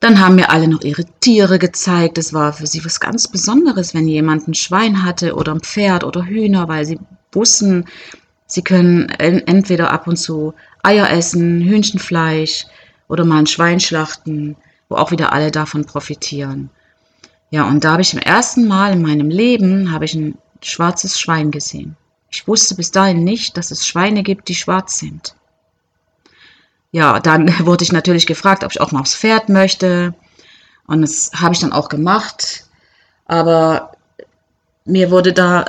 dann 0.00 0.20
haben 0.20 0.36
mir 0.36 0.50
alle 0.50 0.68
noch 0.68 0.82
ihre 0.82 1.04
Tiere 1.20 1.58
gezeigt. 1.58 2.18
Es 2.18 2.32
war 2.32 2.52
für 2.52 2.66
sie 2.66 2.84
was 2.84 3.00
ganz 3.00 3.28
Besonderes, 3.28 3.94
wenn 3.94 4.08
jemand 4.08 4.48
ein 4.48 4.54
Schwein 4.54 5.04
hatte 5.04 5.34
oder 5.34 5.52
ein 5.52 5.60
Pferd 5.60 6.04
oder 6.04 6.24
Hühner, 6.24 6.68
weil 6.68 6.84
sie 6.84 6.98
wussten, 7.32 7.86
sie 8.46 8.62
können 8.62 9.08
entweder 9.10 9.90
ab 9.90 10.06
und 10.06 10.16
zu 10.16 10.54
Eier 10.82 11.10
essen, 11.10 11.62
Hühnchenfleisch 11.62 12.66
oder 13.08 13.24
mal 13.24 13.38
ein 13.38 13.46
Schwein 13.46 13.80
schlachten, 13.80 14.56
wo 14.88 14.96
auch 14.96 15.10
wieder 15.10 15.32
alle 15.32 15.50
davon 15.50 15.84
profitieren. 15.84 16.70
Ja, 17.50 17.68
und 17.68 17.84
da 17.84 17.92
habe 17.92 18.02
ich 18.02 18.12
im 18.12 18.18
ersten 18.18 18.66
Mal 18.66 18.92
in 18.92 19.02
meinem 19.02 19.30
Leben 19.30 19.92
habe 19.92 20.04
ich 20.04 20.14
ein 20.14 20.36
schwarzes 20.70 21.18
Schwein 21.18 21.50
gesehen. 21.50 21.96
Ich 22.30 22.46
wusste 22.46 22.74
bis 22.74 22.90
dahin 22.90 23.24
nicht, 23.24 23.56
dass 23.56 23.70
es 23.70 23.86
Schweine 23.86 24.22
gibt, 24.22 24.48
die 24.48 24.54
schwarz 24.54 24.98
sind 24.98 25.34
ja, 26.96 27.20
dann 27.20 27.46
wurde 27.66 27.84
ich 27.84 27.92
natürlich 27.92 28.26
gefragt, 28.26 28.64
ob 28.64 28.70
ich 28.72 28.80
auch 28.80 28.90
mal 28.90 29.00
aufs 29.00 29.16
Pferd 29.16 29.50
möchte. 29.50 30.14
Und 30.86 31.02
das 31.02 31.30
habe 31.34 31.54
ich 31.54 31.60
dann 31.60 31.72
auch 31.72 31.88
gemacht. 31.88 32.64
Aber 33.26 33.92
mir 34.86 35.10
wurde 35.10 35.32
da 35.32 35.64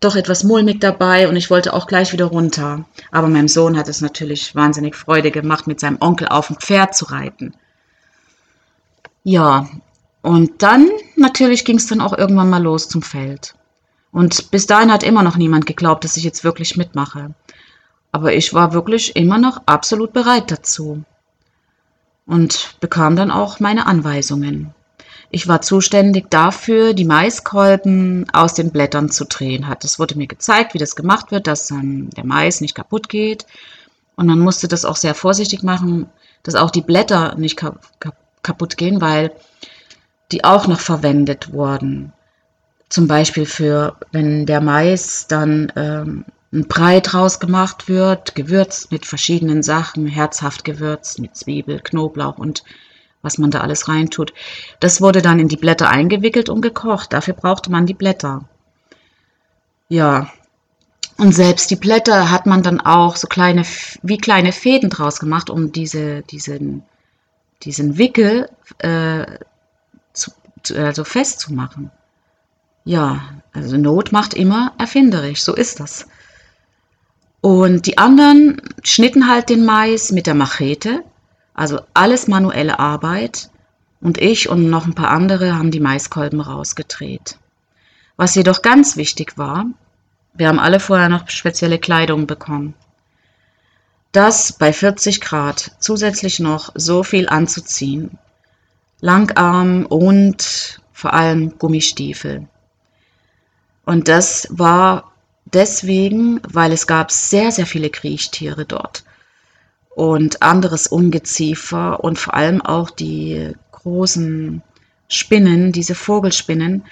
doch 0.00 0.16
etwas 0.16 0.42
mulmig 0.42 0.80
dabei 0.80 1.28
und 1.28 1.36
ich 1.36 1.50
wollte 1.50 1.72
auch 1.72 1.86
gleich 1.86 2.12
wieder 2.12 2.24
runter. 2.24 2.84
Aber 3.12 3.28
meinem 3.28 3.46
Sohn 3.46 3.76
hat 3.76 3.88
es 3.88 4.00
natürlich 4.00 4.56
wahnsinnig 4.56 4.96
Freude 4.96 5.30
gemacht, 5.30 5.68
mit 5.68 5.78
seinem 5.78 5.98
Onkel 6.00 6.26
auf 6.26 6.48
dem 6.48 6.56
Pferd 6.56 6.96
zu 6.96 7.04
reiten. 7.04 7.54
Ja, 9.22 9.68
und 10.22 10.62
dann 10.62 10.88
natürlich 11.14 11.64
ging 11.64 11.76
es 11.76 11.86
dann 11.86 12.00
auch 12.00 12.16
irgendwann 12.18 12.50
mal 12.50 12.62
los 12.62 12.88
zum 12.88 13.02
Feld. 13.02 13.54
Und 14.12 14.50
bis 14.50 14.66
dahin 14.66 14.92
hat 14.92 15.02
immer 15.02 15.22
noch 15.22 15.36
niemand 15.36 15.66
geglaubt, 15.66 16.04
dass 16.04 16.16
ich 16.16 16.24
jetzt 16.24 16.44
wirklich 16.44 16.76
mitmache. 16.76 17.34
Aber 18.12 18.34
ich 18.34 18.52
war 18.52 18.74
wirklich 18.74 19.16
immer 19.16 19.38
noch 19.38 19.62
absolut 19.66 20.12
bereit 20.12 20.50
dazu 20.50 21.02
und 22.26 22.76
bekam 22.80 23.16
dann 23.16 23.30
auch 23.30 23.58
meine 23.58 23.86
Anweisungen. 23.86 24.74
Ich 25.30 25.48
war 25.48 25.62
zuständig 25.62 26.28
dafür, 26.28 26.92
die 26.92 27.06
Maiskolben 27.06 28.26
aus 28.34 28.52
den 28.52 28.70
Blättern 28.70 29.08
zu 29.08 29.24
drehen. 29.24 29.66
Es 29.82 29.98
wurde 29.98 30.18
mir 30.18 30.26
gezeigt, 30.26 30.74
wie 30.74 30.78
das 30.78 30.94
gemacht 30.94 31.30
wird, 31.30 31.46
dass 31.46 31.68
dann 31.68 32.10
der 32.10 32.26
Mais 32.26 32.60
nicht 32.60 32.74
kaputt 32.74 33.08
geht. 33.08 33.46
Und 34.14 34.26
man 34.26 34.40
musste 34.40 34.68
das 34.68 34.84
auch 34.84 34.96
sehr 34.96 35.14
vorsichtig 35.14 35.62
machen, 35.62 36.10
dass 36.42 36.54
auch 36.54 36.70
die 36.70 36.82
Blätter 36.82 37.34
nicht 37.36 37.58
kaputt 38.42 38.76
gehen, 38.76 39.00
weil 39.00 39.32
die 40.32 40.44
auch 40.44 40.66
noch 40.66 40.80
verwendet 40.80 41.54
wurden. 41.54 42.12
Zum 42.92 43.08
Beispiel 43.08 43.46
für, 43.46 43.96
wenn 44.10 44.44
der 44.44 44.60
Mais 44.60 45.26
dann 45.26 45.72
ähm, 45.76 46.26
ein 46.52 46.68
Brei 46.68 47.00
draus 47.00 47.40
gemacht 47.40 47.88
wird, 47.88 48.34
gewürzt 48.34 48.92
mit 48.92 49.06
verschiedenen 49.06 49.62
Sachen, 49.62 50.06
herzhaft 50.06 50.62
gewürzt 50.62 51.18
mit 51.18 51.34
Zwiebel, 51.34 51.80
Knoblauch 51.80 52.36
und 52.36 52.64
was 53.22 53.38
man 53.38 53.50
da 53.50 53.62
alles 53.62 53.88
reintut. 53.88 54.34
Das 54.78 55.00
wurde 55.00 55.22
dann 55.22 55.38
in 55.38 55.48
die 55.48 55.56
Blätter 55.56 55.88
eingewickelt 55.88 56.50
und 56.50 56.60
gekocht. 56.60 57.14
Dafür 57.14 57.32
brauchte 57.32 57.70
man 57.70 57.86
die 57.86 57.94
Blätter. 57.94 58.44
Ja, 59.88 60.30
und 61.16 61.32
selbst 61.32 61.70
die 61.70 61.76
Blätter 61.76 62.30
hat 62.30 62.44
man 62.44 62.62
dann 62.62 62.78
auch 62.78 63.16
so 63.16 63.26
kleine, 63.26 63.64
wie 64.02 64.18
kleine 64.18 64.52
Fäden 64.52 64.90
draus 64.90 65.18
gemacht, 65.18 65.48
um 65.48 65.72
diese, 65.72 66.20
diesen, 66.24 66.82
diesen 67.62 67.96
Wickel 67.96 68.50
äh, 68.80 69.24
zu, 70.12 70.30
also 70.76 71.04
festzumachen. 71.04 71.90
Ja, 72.84 73.20
also 73.52 73.76
Not 73.76 74.12
macht 74.12 74.34
immer 74.34 74.72
erfinderisch, 74.78 75.42
so 75.42 75.54
ist 75.54 75.80
das. 75.80 76.06
Und 77.40 77.86
die 77.86 77.98
anderen 77.98 78.62
schnitten 78.82 79.28
halt 79.28 79.48
den 79.48 79.64
Mais 79.64 80.12
mit 80.12 80.26
der 80.26 80.34
Machete, 80.34 81.02
also 81.54 81.80
alles 81.94 82.28
manuelle 82.28 82.78
Arbeit. 82.78 83.50
Und 84.00 84.18
ich 84.18 84.48
und 84.48 84.68
noch 84.68 84.86
ein 84.86 84.94
paar 84.94 85.10
andere 85.10 85.56
haben 85.56 85.70
die 85.70 85.80
Maiskolben 85.80 86.40
rausgedreht. 86.40 87.36
Was 88.16 88.34
jedoch 88.34 88.62
ganz 88.62 88.96
wichtig 88.96 89.38
war, 89.38 89.66
wir 90.34 90.48
haben 90.48 90.58
alle 90.58 90.80
vorher 90.80 91.08
noch 91.08 91.28
spezielle 91.28 91.78
Kleidung 91.78 92.26
bekommen. 92.26 92.74
Das 94.12 94.52
bei 94.52 94.72
40 94.72 95.20
Grad 95.20 95.72
zusätzlich 95.78 96.40
noch 96.40 96.70
so 96.74 97.02
viel 97.02 97.28
anzuziehen. 97.28 98.18
Langarm 99.00 99.86
und 99.86 100.80
vor 100.92 101.12
allem 101.12 101.58
Gummistiefel. 101.58 102.46
Und 103.84 104.08
das 104.08 104.46
war 104.50 105.12
deswegen, 105.44 106.40
weil 106.48 106.72
es 106.72 106.86
gab 106.86 107.10
sehr, 107.10 107.50
sehr 107.52 107.66
viele 107.66 107.90
Kriechtiere 107.90 108.64
dort 108.64 109.04
und 109.94 110.42
anderes 110.42 110.86
Ungeziefer 110.86 112.02
und 112.02 112.18
vor 112.18 112.34
allem 112.34 112.62
auch 112.62 112.90
die 112.90 113.52
großen 113.72 114.62
Spinnen, 115.08 115.72
diese 115.72 115.94
Vogelspinnen, 115.94 116.84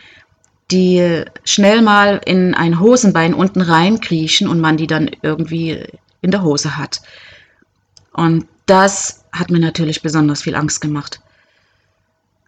die 0.71 1.25
schnell 1.45 1.83
mal 1.83 2.21
in 2.25 2.55
ein 2.55 2.79
Hosenbein 2.79 3.35
unten 3.35 3.61
reinkriechen 3.61 4.49
und 4.49 4.61
man 4.61 4.77
die 4.77 4.87
dann 4.87 5.11
irgendwie 5.23 5.85
in 6.21 6.31
der 6.31 6.43
Hose 6.43 6.77
hat. 6.77 7.01
Und 8.13 8.47
das 8.67 9.25
hat 9.33 9.51
mir 9.51 9.59
natürlich 9.59 10.03
besonders 10.03 10.43
viel 10.43 10.55
Angst 10.55 10.81
gemacht. 10.81 11.21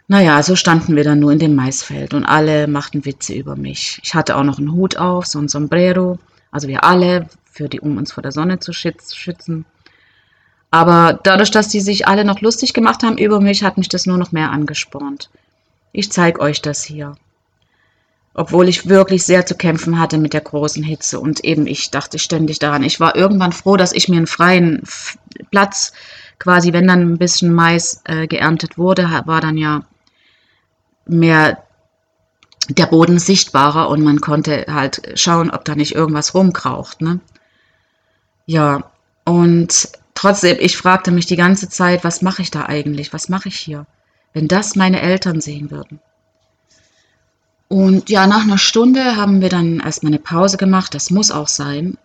Naja, 0.09 0.43
so 0.43 0.55
standen 0.57 0.95
wir 0.97 1.05
dann 1.05 1.19
nur 1.21 1.33
in 1.33 1.39
dem 1.41 1.55
Maisfeld 1.57 2.15
und 2.15 2.25
alle 2.25 2.67
machten 2.69 3.05
Witze 3.05 3.35
über 3.35 3.57
mich. 3.57 3.99
Ich 4.05 4.15
hatte 4.15 4.37
auch 4.37 4.45
noch 4.45 4.59
einen 4.59 4.73
Hut 4.73 4.97
auf, 4.97 5.27
so 5.27 5.39
ein 5.41 5.49
Sombrero, 5.49 6.19
also 6.53 6.69
wir 6.69 6.85
alle, 6.85 7.29
für 7.45 7.69
die, 7.69 7.81
um 7.81 7.97
uns 7.97 8.13
vor 8.13 8.23
der 8.23 8.33
Sonne 8.33 8.59
zu 8.61 8.73
schützen. 8.73 9.67
Aber 10.71 11.21
dadurch, 11.23 11.51
dass 11.53 11.69
die 11.69 11.81
sich 11.81 12.09
alle 12.09 12.25
noch 12.25 12.41
lustig 12.41 12.73
gemacht 12.75 13.03
haben 13.05 13.19
über 13.19 13.41
mich, 13.41 13.63
hat 13.63 13.79
mich 13.79 13.89
das 13.89 14.07
nur 14.07 14.19
noch 14.19 14.33
mehr 14.33 14.51
angespornt. 14.51 15.31
Ich 15.93 16.11
zeige 16.13 16.41
euch 16.41 16.63
das 16.63 16.83
hier. 16.85 17.15
obwohl 18.35 18.69
ich 18.69 18.89
wirklich 18.89 19.25
sehr 19.25 19.45
zu 19.47 19.55
kämpfen 19.55 19.99
hatte 19.99 20.19
mit 20.19 20.33
der 20.33 20.41
großen 20.41 20.83
Hitze 20.83 21.21
und 21.21 21.45
eben 21.45 21.67
ich 21.67 21.91
dachte 21.91 22.19
ständig 22.19 22.59
daran. 22.59 22.83
Ich 22.83 22.99
war 22.99 23.15
irgendwann 23.17 23.53
froh, 23.53 23.77
dass 23.77 23.93
ich 23.93 24.09
mir 24.09 24.17
einen 24.17 24.27
freien 24.27 24.83
Platz, 25.51 25.93
quasi 26.39 26.73
wenn 26.73 26.87
dann 26.89 27.01
ein 27.13 27.19
bisschen 27.19 27.53
Mais 27.53 28.01
äh, 28.05 28.27
geerntet 28.27 28.79
wurde, 28.79 29.05
war 29.27 29.41
dann 29.41 29.59
ja 29.59 29.83
mehr 31.13 31.63
der 32.69 32.87
Boden 32.87 33.19
sichtbarer 33.19 33.89
und 33.89 34.03
man 34.03 34.21
konnte 34.21 34.67
halt 34.69 35.19
schauen, 35.19 35.51
ob 35.51 35.65
da 35.65 35.75
nicht 35.75 35.95
irgendwas 35.95 36.35
rumkraucht. 36.35 37.01
Ne? 37.01 37.21
Ja, 38.47 38.91
und 39.25 39.89
trotzdem, 40.15 40.57
ich 40.61 40.77
fragte 40.77 41.11
mich 41.11 41.27
die 41.27 41.37
ganze 41.37 41.69
Zeit, 41.69 42.05
was 42.05 42.23
mache 42.23 42.43
ich 42.43 42.51
da 42.51 42.67
eigentlich? 42.67 43.13
Was 43.13 43.29
mache 43.29 43.49
ich 43.49 43.57
hier? 43.57 43.87
Wenn 44.33 44.49
das 44.49 44.77
meine 44.77 45.01
Eltern 45.01 45.41
sehen 45.41 45.71
würden. 45.71 46.01
Und 47.69 48.11
ja, 48.11 48.27
nach 48.27 48.43
einer 48.43 48.59
Stunde 48.59 49.17
haben 49.17 49.41
wir 49.41 49.49
dann 49.49 49.81
erstmal 49.81 50.13
eine 50.13 50.19
Pause 50.19 50.59
gemacht. 50.59 50.95
Das 50.95 51.11
muss 51.11 51.31
auch 51.31 51.49
sein. 51.49 51.97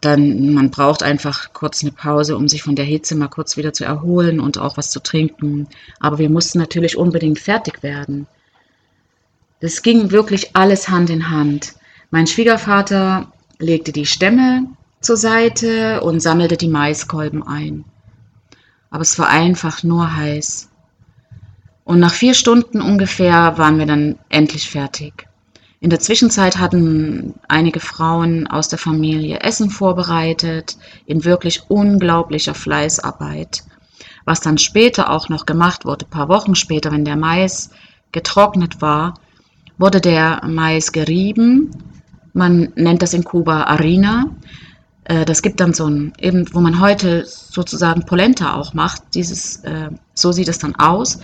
Dann, 0.00 0.52
man 0.52 0.70
braucht 0.70 1.02
einfach 1.02 1.52
kurz 1.52 1.82
eine 1.82 1.92
Pause, 1.92 2.36
um 2.36 2.46
sich 2.46 2.62
von 2.62 2.76
der 2.76 2.84
Hitze 2.84 3.14
mal 3.14 3.28
kurz 3.28 3.56
wieder 3.56 3.72
zu 3.72 3.84
erholen 3.84 4.38
und 4.38 4.58
auch 4.58 4.76
was 4.76 4.90
zu 4.90 5.00
trinken. 5.00 5.66
Aber 5.98 6.18
wir 6.18 6.28
mussten 6.28 6.58
natürlich 6.58 6.96
unbedingt 6.96 7.38
fertig 7.38 7.82
werden. 7.82 8.26
Das 9.60 9.82
ging 9.82 10.10
wirklich 10.10 10.54
alles 10.54 10.88
Hand 10.88 11.10
in 11.10 11.30
Hand. 11.30 11.74
Mein 12.10 12.26
Schwiegervater 12.26 13.32
legte 13.58 13.92
die 13.92 14.06
Stämme 14.06 14.66
zur 15.00 15.16
Seite 15.16 16.00
und 16.02 16.20
sammelte 16.20 16.56
die 16.56 16.68
Maiskolben 16.68 17.42
ein. 17.42 17.84
Aber 18.90 19.02
es 19.02 19.18
war 19.18 19.28
einfach 19.28 19.82
nur 19.82 20.16
heiß. 20.16 20.68
Und 21.84 22.00
nach 22.00 22.12
vier 22.12 22.34
Stunden 22.34 22.80
ungefähr 22.80 23.56
waren 23.56 23.78
wir 23.78 23.86
dann 23.86 24.18
endlich 24.28 24.68
fertig. 24.68 25.27
In 25.80 25.90
der 25.90 26.00
Zwischenzeit 26.00 26.58
hatten 26.58 27.34
einige 27.46 27.78
Frauen 27.78 28.48
aus 28.48 28.68
der 28.68 28.78
Familie 28.78 29.40
Essen 29.40 29.70
vorbereitet, 29.70 30.76
in 31.06 31.24
wirklich 31.24 31.70
unglaublicher 31.70 32.54
Fleißarbeit. 32.54 33.62
Was 34.24 34.40
dann 34.40 34.58
später 34.58 35.10
auch 35.10 35.28
noch 35.28 35.46
gemacht 35.46 35.84
wurde, 35.84 36.04
ein 36.04 36.10
paar 36.10 36.28
Wochen 36.28 36.56
später, 36.56 36.90
wenn 36.90 37.04
der 37.04 37.16
Mais 37.16 37.70
getrocknet 38.10 38.82
war, 38.82 39.14
wurde 39.78 40.00
der 40.00 40.42
Mais 40.46 40.90
gerieben. 40.90 41.70
Man 42.32 42.72
nennt 42.74 43.02
das 43.02 43.14
in 43.14 43.22
Kuba 43.22 43.66
Harina. 43.66 44.26
Äh, 45.04 45.24
das 45.24 45.42
gibt 45.42 45.60
dann 45.60 45.74
so 45.74 45.86
ein, 45.86 46.12
eben, 46.18 46.52
wo 46.52 46.60
man 46.60 46.80
heute 46.80 47.24
sozusagen 47.24 48.04
Polenta 48.04 48.54
auch 48.54 48.74
macht. 48.74 49.02
Dieses, 49.14 49.58
äh, 49.64 49.90
so 50.14 50.32
sieht 50.32 50.48
es 50.48 50.58
dann 50.58 50.74
aus. 50.74 51.20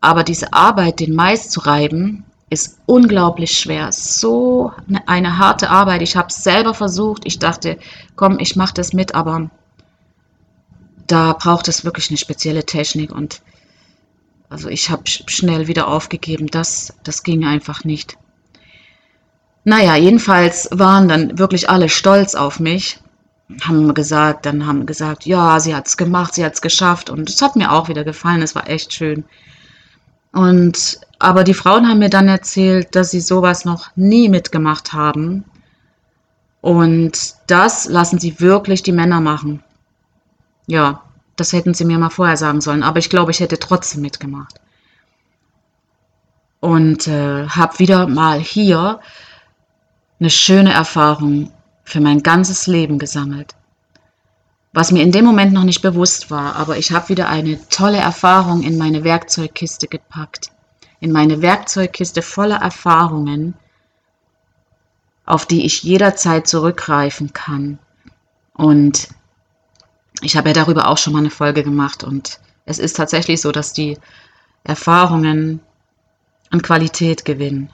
Aber 0.00 0.24
diese 0.24 0.54
Arbeit, 0.54 1.00
den 1.00 1.14
Mais 1.14 1.50
zu 1.50 1.60
reiben, 1.60 2.24
ist 2.54 2.78
unglaublich 2.86 3.52
schwer. 3.58 3.92
So 3.92 4.72
eine, 4.88 5.06
eine 5.08 5.38
harte 5.38 5.68
Arbeit. 5.68 6.02
Ich 6.02 6.16
habe 6.16 6.28
es 6.28 6.42
selber 6.42 6.72
versucht. 6.72 7.26
Ich 7.26 7.38
dachte, 7.38 7.78
komm, 8.16 8.38
ich 8.38 8.56
mache 8.56 8.74
das 8.74 8.92
mit, 8.92 9.14
aber 9.14 9.50
da 11.06 11.34
braucht 11.34 11.68
es 11.68 11.84
wirklich 11.84 12.08
eine 12.10 12.16
spezielle 12.16 12.64
Technik 12.64 13.12
und 13.12 13.42
also 14.48 14.68
ich 14.68 14.88
habe 14.88 15.02
schnell 15.06 15.66
wieder 15.66 15.88
aufgegeben. 15.88 16.46
Das, 16.46 16.94
das 17.02 17.22
ging 17.22 17.44
einfach 17.44 17.84
nicht. 17.84 18.16
Naja, 19.64 19.96
jedenfalls 19.96 20.68
waren 20.70 21.08
dann 21.08 21.38
wirklich 21.38 21.68
alle 21.68 21.88
stolz 21.88 22.34
auf 22.34 22.60
mich 22.60 22.98
haben 23.62 23.92
gesagt, 23.94 24.46
dann 24.46 24.66
haben 24.66 24.86
gesagt, 24.86 25.26
ja, 25.26 25.60
sie 25.60 25.74
hat 25.74 25.86
es 25.86 25.96
gemacht, 25.96 26.34
sie 26.34 26.44
hat 26.44 26.54
es 26.54 26.62
geschafft 26.62 27.10
und 27.10 27.28
es 27.28 27.42
hat 27.42 27.56
mir 27.56 27.72
auch 27.72 27.88
wieder 27.88 28.04
gefallen, 28.04 28.42
es 28.42 28.54
war 28.54 28.68
echt 28.68 28.92
schön. 28.92 29.24
Und 30.32 30.98
aber 31.24 31.42
die 31.42 31.54
Frauen 31.54 31.88
haben 31.88 32.00
mir 32.00 32.10
dann 32.10 32.28
erzählt, 32.28 32.94
dass 32.94 33.10
sie 33.10 33.20
sowas 33.20 33.64
noch 33.64 33.88
nie 33.96 34.28
mitgemacht 34.28 34.92
haben. 34.92 35.44
Und 36.60 37.34
das 37.46 37.86
lassen 37.86 38.18
sie 38.18 38.40
wirklich 38.40 38.82
die 38.82 38.92
Männer 38.92 39.20
machen. 39.22 39.62
Ja, 40.66 41.02
das 41.36 41.54
hätten 41.54 41.72
sie 41.72 41.86
mir 41.86 41.98
mal 41.98 42.10
vorher 42.10 42.36
sagen 42.36 42.60
sollen, 42.60 42.82
aber 42.82 42.98
ich 42.98 43.08
glaube, 43.08 43.30
ich 43.30 43.40
hätte 43.40 43.58
trotzdem 43.58 44.02
mitgemacht. 44.02 44.60
Und 46.60 47.08
äh, 47.08 47.48
habe 47.48 47.78
wieder 47.78 48.06
mal 48.06 48.38
hier 48.38 49.00
eine 50.20 50.30
schöne 50.30 50.72
Erfahrung 50.72 51.50
für 51.84 52.00
mein 52.00 52.22
ganzes 52.22 52.66
Leben 52.66 52.98
gesammelt. 52.98 53.54
Was 54.74 54.92
mir 54.92 55.02
in 55.02 55.12
dem 55.12 55.24
Moment 55.24 55.54
noch 55.54 55.64
nicht 55.64 55.80
bewusst 55.80 56.30
war, 56.30 56.56
aber 56.56 56.76
ich 56.76 56.92
habe 56.92 57.08
wieder 57.08 57.28
eine 57.28 57.58
tolle 57.68 57.98
Erfahrung 57.98 58.62
in 58.62 58.76
meine 58.76 59.04
Werkzeugkiste 59.04 59.88
gepackt. 59.88 60.53
In 61.04 61.12
meine 61.12 61.42
Werkzeugkiste 61.42 62.22
voller 62.22 62.62
Erfahrungen, 62.62 63.52
auf 65.26 65.44
die 65.44 65.66
ich 65.66 65.82
jederzeit 65.82 66.46
zurückgreifen 66.46 67.34
kann. 67.34 67.78
Und 68.54 69.08
ich 70.22 70.34
habe 70.34 70.48
ja 70.48 70.54
darüber 70.54 70.88
auch 70.88 70.96
schon 70.96 71.12
mal 71.12 71.18
eine 71.18 71.28
Folge 71.28 71.62
gemacht 71.62 72.04
und 72.04 72.40
es 72.64 72.78
ist 72.78 72.96
tatsächlich 72.96 73.42
so, 73.42 73.52
dass 73.52 73.74
die 73.74 73.98
Erfahrungen 74.62 75.60
an 76.48 76.62
Qualität 76.62 77.26
gewinnen. 77.26 77.68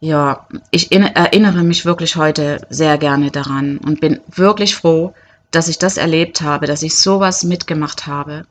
Ja, 0.00 0.48
ich 0.72 0.90
erinnere 0.90 1.62
mich 1.62 1.84
wirklich 1.84 2.16
heute 2.16 2.66
sehr 2.70 2.98
gerne 2.98 3.30
daran 3.30 3.78
und 3.78 4.00
bin 4.00 4.18
wirklich 4.26 4.74
froh, 4.74 5.14
dass 5.52 5.68
ich 5.68 5.78
das 5.78 5.96
erlebt 5.96 6.40
habe, 6.40 6.66
dass 6.66 6.82
ich 6.82 6.96
sowas 6.96 7.44
mitgemacht 7.44 8.08
habe. 8.08 8.46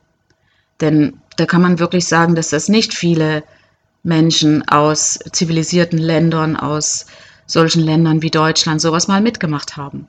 Denn 0.80 1.20
da 1.38 1.46
kann 1.46 1.62
man 1.62 1.80
wirklich 1.80 2.08
sagen, 2.08 2.36
dass 2.36 2.50
das 2.50 2.68
nicht 2.68 2.94
viele 2.94 3.44
Menschen 4.04 4.68
aus 4.68 5.20
zivilisierten 5.32 6.00
Ländern, 6.00 6.56
aus 6.56 7.06
solchen 7.46 7.82
Ländern 7.82 8.22
wie 8.22 8.30
Deutschland 8.30 8.82
sowas 8.82 9.08
mal 9.08 9.22
mitgemacht 9.22 9.78
haben. 9.78 10.08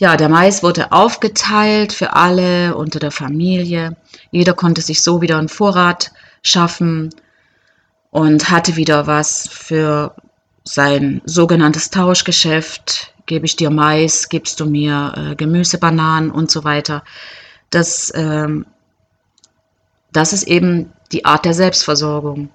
Ja, 0.00 0.16
der 0.16 0.28
Mais 0.28 0.62
wurde 0.62 0.92
aufgeteilt 0.92 1.92
für 1.92 2.14
alle 2.14 2.76
unter 2.76 3.00
der 3.00 3.10
Familie. 3.10 3.96
Jeder 4.30 4.54
konnte 4.54 4.80
sich 4.80 5.02
so 5.02 5.20
wieder 5.20 5.38
einen 5.38 5.48
Vorrat 5.48 6.12
schaffen 6.42 7.10
und 8.10 8.48
hatte 8.48 8.76
wieder 8.76 9.08
was 9.08 9.48
für 9.50 10.14
sein 10.62 11.20
sogenanntes 11.24 11.90
Tauschgeschäft. 11.90 13.12
Gebe 13.26 13.46
ich 13.46 13.56
dir 13.56 13.70
Mais, 13.70 14.28
gibst 14.28 14.60
du 14.60 14.66
mir 14.66 15.14
äh, 15.16 15.34
Gemüse, 15.34 15.78
Bananen 15.78 16.30
und 16.30 16.50
so 16.50 16.62
weiter. 16.62 17.02
Das, 17.70 18.12
ähm, 18.14 18.66
das 20.12 20.32
ist 20.32 20.44
eben 20.44 20.92
die 21.12 21.24
Art 21.24 21.44
der 21.44 21.54
Selbstversorgung. 21.54 22.50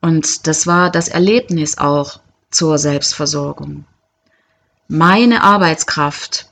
Und 0.00 0.46
das 0.46 0.66
war 0.66 0.90
das 0.90 1.08
Erlebnis 1.08 1.78
auch 1.78 2.20
zur 2.50 2.78
Selbstversorgung. 2.78 3.84
Meine 4.88 5.42
Arbeitskraft, 5.42 6.46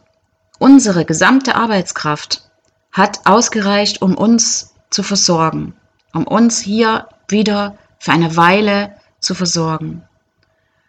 unsere 0.58 1.04
gesamte 1.04 1.54
Arbeitskraft 1.54 2.50
hat 2.90 3.26
ausgereicht, 3.26 4.02
um 4.02 4.16
uns 4.16 4.74
zu 4.90 5.02
versorgen, 5.02 5.74
um 6.14 6.26
uns 6.26 6.60
hier 6.60 7.08
wieder 7.28 7.76
für 7.98 8.12
eine 8.12 8.36
Weile 8.36 8.96
zu 9.20 9.34
versorgen. 9.34 10.02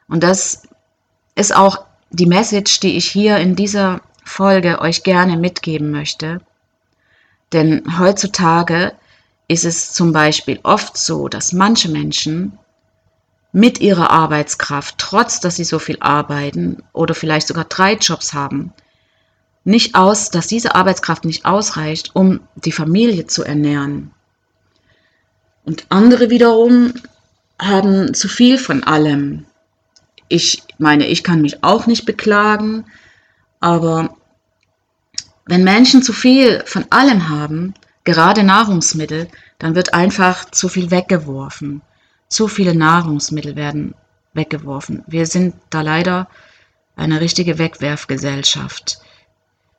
Und 0.08 0.24
das 0.24 0.64
ist 1.36 1.56
auch 1.56 1.86
die 2.12 2.26
Message, 2.26 2.80
die 2.80 2.98
ich 2.98 3.10
hier 3.10 3.38
in 3.38 3.56
dieser 3.56 4.02
Folge 4.24 4.80
euch 4.80 5.04
gerne 5.04 5.38
mitgeben 5.38 5.92
möchte. 5.92 6.42
Denn 7.54 8.00
heutzutage 8.00 8.94
ist 9.48 9.66
es 9.66 9.94
zum 9.94 10.12
Beispiel 10.12 10.60
oft 10.64 10.98
so, 10.98 11.28
dass 11.28 11.54
manche 11.54 11.90
Menschen 11.90 12.58
mit 13.52 13.80
ihrer 13.80 14.10
Arbeitskraft, 14.10 14.96
trotz 14.98 15.40
dass 15.40 15.58
sie 15.58 15.64
so 15.64 15.78
viel 15.78 15.98
arbeiten 16.00 16.82
oder 16.92 17.14
vielleicht 17.14 17.48
sogar 17.48 17.66
drei 17.66 17.94
Jobs 17.94 18.34
haben, 18.34 18.74
nicht 19.64 19.96
aus, 19.96 20.32
dass 20.32 20.48
diese 20.48 20.76
Arbeitskraft 20.76 21.24
nicht 21.24 21.46
ausreicht, 21.46 22.16
um 22.16 22.42
die 22.56 22.72
Familie 22.72 23.28
zu 23.28 23.44
ernähren. 23.44 24.12
Und 25.64 25.86
andere 25.90 26.30
wiederum 26.30 26.96
haben 27.62 28.14
zu 28.14 28.28
viel 28.28 28.58
von 28.58 28.84
allem. 28.84 29.46
Ich 30.28 30.64
meine, 30.80 31.08
ich 31.08 31.24
kann 31.24 31.42
mich 31.42 31.64
auch 31.64 31.86
nicht 31.86 32.06
beklagen, 32.06 32.86
aber 33.60 34.18
wenn 35.46 35.64
Menschen 35.64 36.02
zu 36.02 36.14
viel 36.14 36.64
von 36.66 36.86
allem 36.90 37.30
haben, 37.30 37.74
gerade 38.04 38.44
Nahrungsmittel, 38.44 39.28
dann 39.60 39.76
wird 39.76 39.94
einfach 39.94 40.50
zu 40.52 40.70
viel 40.70 40.92
weggeworfen. 40.92 41.82
Zu 42.30 42.48
viele 42.48 42.76
Nahrungsmittel 42.76 43.56
werden 43.56 43.94
weggeworfen. 44.34 45.04
Wir 45.08 45.26
sind 45.26 45.56
da 45.70 45.82
leider 45.82 46.28
eine 46.96 47.22
richtige 47.22 47.58
Wegwerfgesellschaft. 47.58 49.00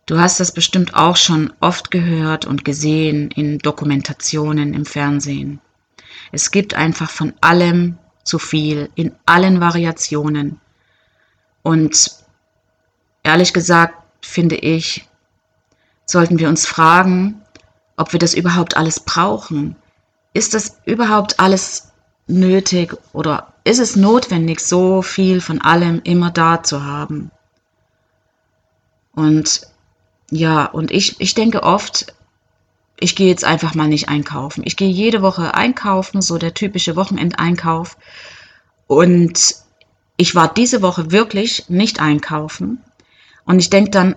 Du 0.06 0.18
hast 0.18 0.38
das 0.38 0.52
bestimmt 0.52 0.94
auch 0.94 1.16
schon 1.16 1.52
oft 1.60 1.90
gehört 1.90 2.44
und 2.44 2.64
gesehen 2.64 3.30
in 3.30 3.58
Dokumentationen 3.58 4.74
im 4.74 4.84
Fernsehen. 4.84 5.60
Es 6.30 6.50
gibt 6.50 6.74
einfach 6.74 7.10
von 7.10 7.32
allem 7.40 7.96
zu 8.22 8.38
viel, 8.38 8.90
in 8.94 9.14
allen 9.24 9.60
Variationen. 9.60 10.60
Und 11.62 12.10
ehrlich 13.22 13.52
gesagt, 13.52 13.94
finde 14.20 14.56
ich, 14.56 15.06
sollten 16.06 16.38
wir 16.38 16.48
uns 16.48 16.66
fragen, 16.66 17.42
ob 17.96 18.12
wir 18.12 18.18
das 18.18 18.34
überhaupt 18.34 18.76
alles 18.76 19.00
brauchen. 19.00 19.76
Ist 20.32 20.54
das 20.54 20.78
überhaupt 20.84 21.40
alles 21.40 21.92
nötig 22.26 22.96
oder 23.12 23.52
ist 23.64 23.78
es 23.78 23.96
notwendig, 23.96 24.60
so 24.60 25.02
viel 25.02 25.40
von 25.40 25.60
allem 25.60 26.00
immer 26.04 26.30
da 26.30 26.62
zu 26.62 26.84
haben? 26.84 27.30
Und 29.14 29.62
ja, 30.30 30.64
und 30.64 30.90
ich, 30.90 31.20
ich 31.20 31.34
denke 31.34 31.62
oft, 31.62 32.12
ich 32.98 33.16
gehe 33.16 33.28
jetzt 33.28 33.44
einfach 33.44 33.74
mal 33.74 33.88
nicht 33.88 34.08
einkaufen. 34.08 34.62
Ich 34.64 34.76
gehe 34.76 34.88
jede 34.88 35.22
Woche 35.22 35.54
einkaufen, 35.54 36.22
so 36.22 36.38
der 36.38 36.54
typische 36.54 36.96
Wochenendeinkauf. 36.96 37.96
Und 38.86 39.56
ich 40.16 40.34
war 40.34 40.52
diese 40.52 40.82
Woche 40.82 41.10
wirklich 41.10 41.68
nicht 41.68 42.00
einkaufen. 42.00 42.82
Und 43.44 43.58
ich 43.58 43.70
denke 43.70 43.90
dann, 43.90 44.16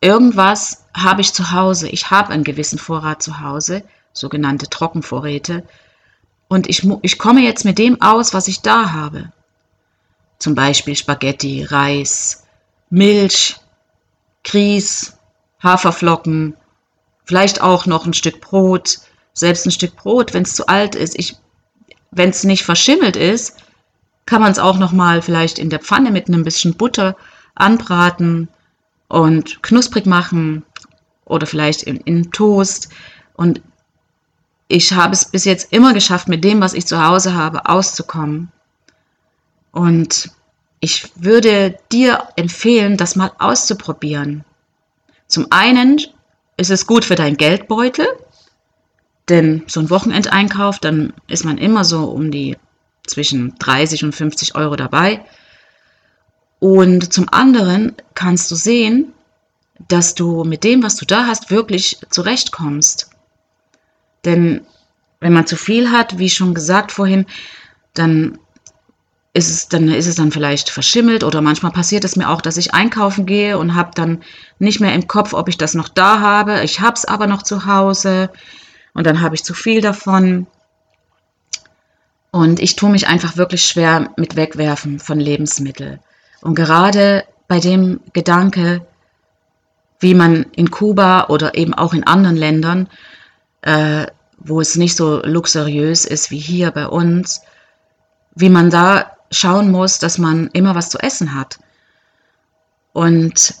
irgendwas 0.00 0.86
habe 0.94 1.20
ich 1.20 1.32
zu 1.32 1.52
Hause. 1.52 1.88
Ich 1.88 2.10
habe 2.10 2.30
einen 2.30 2.44
gewissen 2.44 2.78
Vorrat 2.78 3.22
zu 3.22 3.40
Hause, 3.40 3.82
sogenannte 4.12 4.68
Trockenvorräte. 4.68 5.64
Und 6.48 6.68
ich, 6.68 6.86
ich 7.02 7.18
komme 7.18 7.40
jetzt 7.40 7.64
mit 7.64 7.78
dem 7.78 8.00
aus, 8.00 8.34
was 8.34 8.48
ich 8.48 8.62
da 8.62 8.92
habe. 8.92 9.32
Zum 10.38 10.54
Beispiel 10.54 10.94
Spaghetti, 10.94 11.64
Reis, 11.64 12.44
Milch, 12.90 13.56
Grieß, 14.44 15.16
Haferflocken, 15.62 16.56
vielleicht 17.24 17.60
auch 17.60 17.86
noch 17.86 18.06
ein 18.06 18.14
Stück 18.14 18.40
Brot, 18.40 18.98
selbst 19.32 19.66
ein 19.66 19.72
Stück 19.72 19.96
Brot, 19.96 20.34
wenn 20.34 20.44
es 20.44 20.54
zu 20.54 20.68
alt 20.68 20.94
ist. 20.94 21.16
wenn 22.12 22.30
es 22.30 22.44
nicht 22.44 22.64
verschimmelt 22.64 23.16
ist, 23.16 23.56
kann 24.24 24.40
man 24.40 24.52
es 24.52 24.58
auch 24.58 24.78
noch 24.78 24.92
mal 24.92 25.22
vielleicht 25.22 25.58
in 25.58 25.70
der 25.70 25.80
Pfanne 25.80 26.10
mit 26.10 26.28
einem 26.28 26.44
bisschen 26.44 26.74
Butter 26.74 27.16
anbraten 27.54 28.48
und 29.08 29.62
knusprig 29.62 30.06
machen 30.06 30.64
oder 31.24 31.46
vielleicht 31.46 31.82
in, 31.82 31.98
in 31.98 32.30
Toast. 32.32 32.88
Und 33.34 33.60
ich 34.68 34.92
habe 34.92 35.12
es 35.12 35.24
bis 35.24 35.44
jetzt 35.44 35.72
immer 35.72 35.94
geschafft, 35.94 36.28
mit 36.28 36.42
dem, 36.44 36.60
was 36.60 36.74
ich 36.74 36.86
zu 36.86 37.04
Hause 37.04 37.34
habe, 37.34 37.68
auszukommen. 37.68 38.50
Und 39.72 40.30
ich 40.80 41.10
würde 41.16 41.78
dir 41.92 42.28
empfehlen, 42.36 42.96
das 42.96 43.16
mal 43.16 43.32
auszuprobieren. 43.38 44.44
Zum 45.28 45.46
einen 45.50 46.00
ist 46.56 46.70
es 46.70 46.86
gut 46.86 47.04
für 47.04 47.14
deinen 47.14 47.36
Geldbeutel, 47.36 48.06
denn 49.28 49.64
so 49.66 49.80
ein 49.80 49.90
Wochenendeinkauf, 49.90 50.78
dann 50.78 51.12
ist 51.26 51.44
man 51.44 51.58
immer 51.58 51.84
so 51.84 52.04
um 52.04 52.30
die 52.30 52.56
zwischen 53.06 53.56
30 53.58 54.04
und 54.04 54.14
50 54.14 54.54
Euro 54.54 54.76
dabei. 54.76 55.24
Und 56.58 57.12
zum 57.12 57.28
anderen 57.30 57.94
kannst 58.14 58.50
du 58.50 58.54
sehen, 58.54 59.12
dass 59.88 60.14
du 60.14 60.44
mit 60.44 60.64
dem, 60.64 60.82
was 60.82 60.96
du 60.96 61.04
da 61.04 61.26
hast, 61.26 61.50
wirklich 61.50 61.98
zurechtkommst. 62.10 63.10
Denn 64.24 64.62
wenn 65.20 65.32
man 65.32 65.46
zu 65.46 65.56
viel 65.56 65.90
hat, 65.90 66.18
wie 66.18 66.30
schon 66.30 66.54
gesagt 66.54 66.92
vorhin, 66.92 67.26
dann 67.94 68.38
ist 69.32 69.50
es 69.50 69.68
dann 69.68 69.88
ist 69.88 70.06
es 70.06 70.14
dann 70.14 70.32
vielleicht 70.32 70.70
verschimmelt 70.70 71.22
oder 71.22 71.42
manchmal 71.42 71.72
passiert 71.72 72.04
es 72.04 72.16
mir 72.16 72.30
auch, 72.30 72.40
dass 72.40 72.56
ich 72.56 72.72
einkaufen 72.72 73.26
gehe 73.26 73.58
und 73.58 73.74
habe 73.74 73.90
dann 73.94 74.22
nicht 74.58 74.80
mehr 74.80 74.94
im 74.94 75.08
Kopf, 75.08 75.34
ob 75.34 75.48
ich 75.48 75.58
das 75.58 75.74
noch 75.74 75.88
da 75.88 76.20
habe. 76.20 76.62
Ich 76.62 76.80
habe 76.80 76.94
es 76.94 77.04
aber 77.04 77.26
noch 77.26 77.42
zu 77.42 77.66
Hause 77.66 78.30
und 78.94 79.06
dann 79.06 79.20
habe 79.20 79.34
ich 79.34 79.44
zu 79.44 79.52
viel 79.52 79.82
davon. 79.82 80.46
Und 82.30 82.60
ich 82.60 82.76
tue 82.76 82.90
mich 82.90 83.08
einfach 83.08 83.36
wirklich 83.36 83.64
schwer 83.66 84.10
mit 84.16 84.36
Wegwerfen 84.36 84.98
von 84.98 85.20
Lebensmitteln. 85.20 86.00
Und 86.40 86.54
gerade 86.54 87.24
bei 87.48 87.60
dem 87.60 88.00
Gedanke, 88.12 88.86
wie 90.00 90.14
man 90.14 90.44
in 90.54 90.70
Kuba 90.70 91.26
oder 91.28 91.54
eben 91.54 91.74
auch 91.74 91.94
in 91.94 92.04
anderen 92.04 92.36
Ländern, 92.36 92.88
äh, 93.62 94.06
wo 94.38 94.60
es 94.60 94.76
nicht 94.76 94.96
so 94.96 95.22
luxuriös 95.22 96.04
ist 96.04 96.30
wie 96.30 96.38
hier 96.38 96.70
bei 96.70 96.86
uns, 96.86 97.42
wie 98.34 98.50
man 98.50 98.70
da 98.70 99.16
schauen 99.30 99.70
muss, 99.70 99.98
dass 99.98 100.18
man 100.18 100.48
immer 100.52 100.74
was 100.74 100.90
zu 100.90 100.98
essen 100.98 101.34
hat. 101.34 101.58
Und 102.92 103.54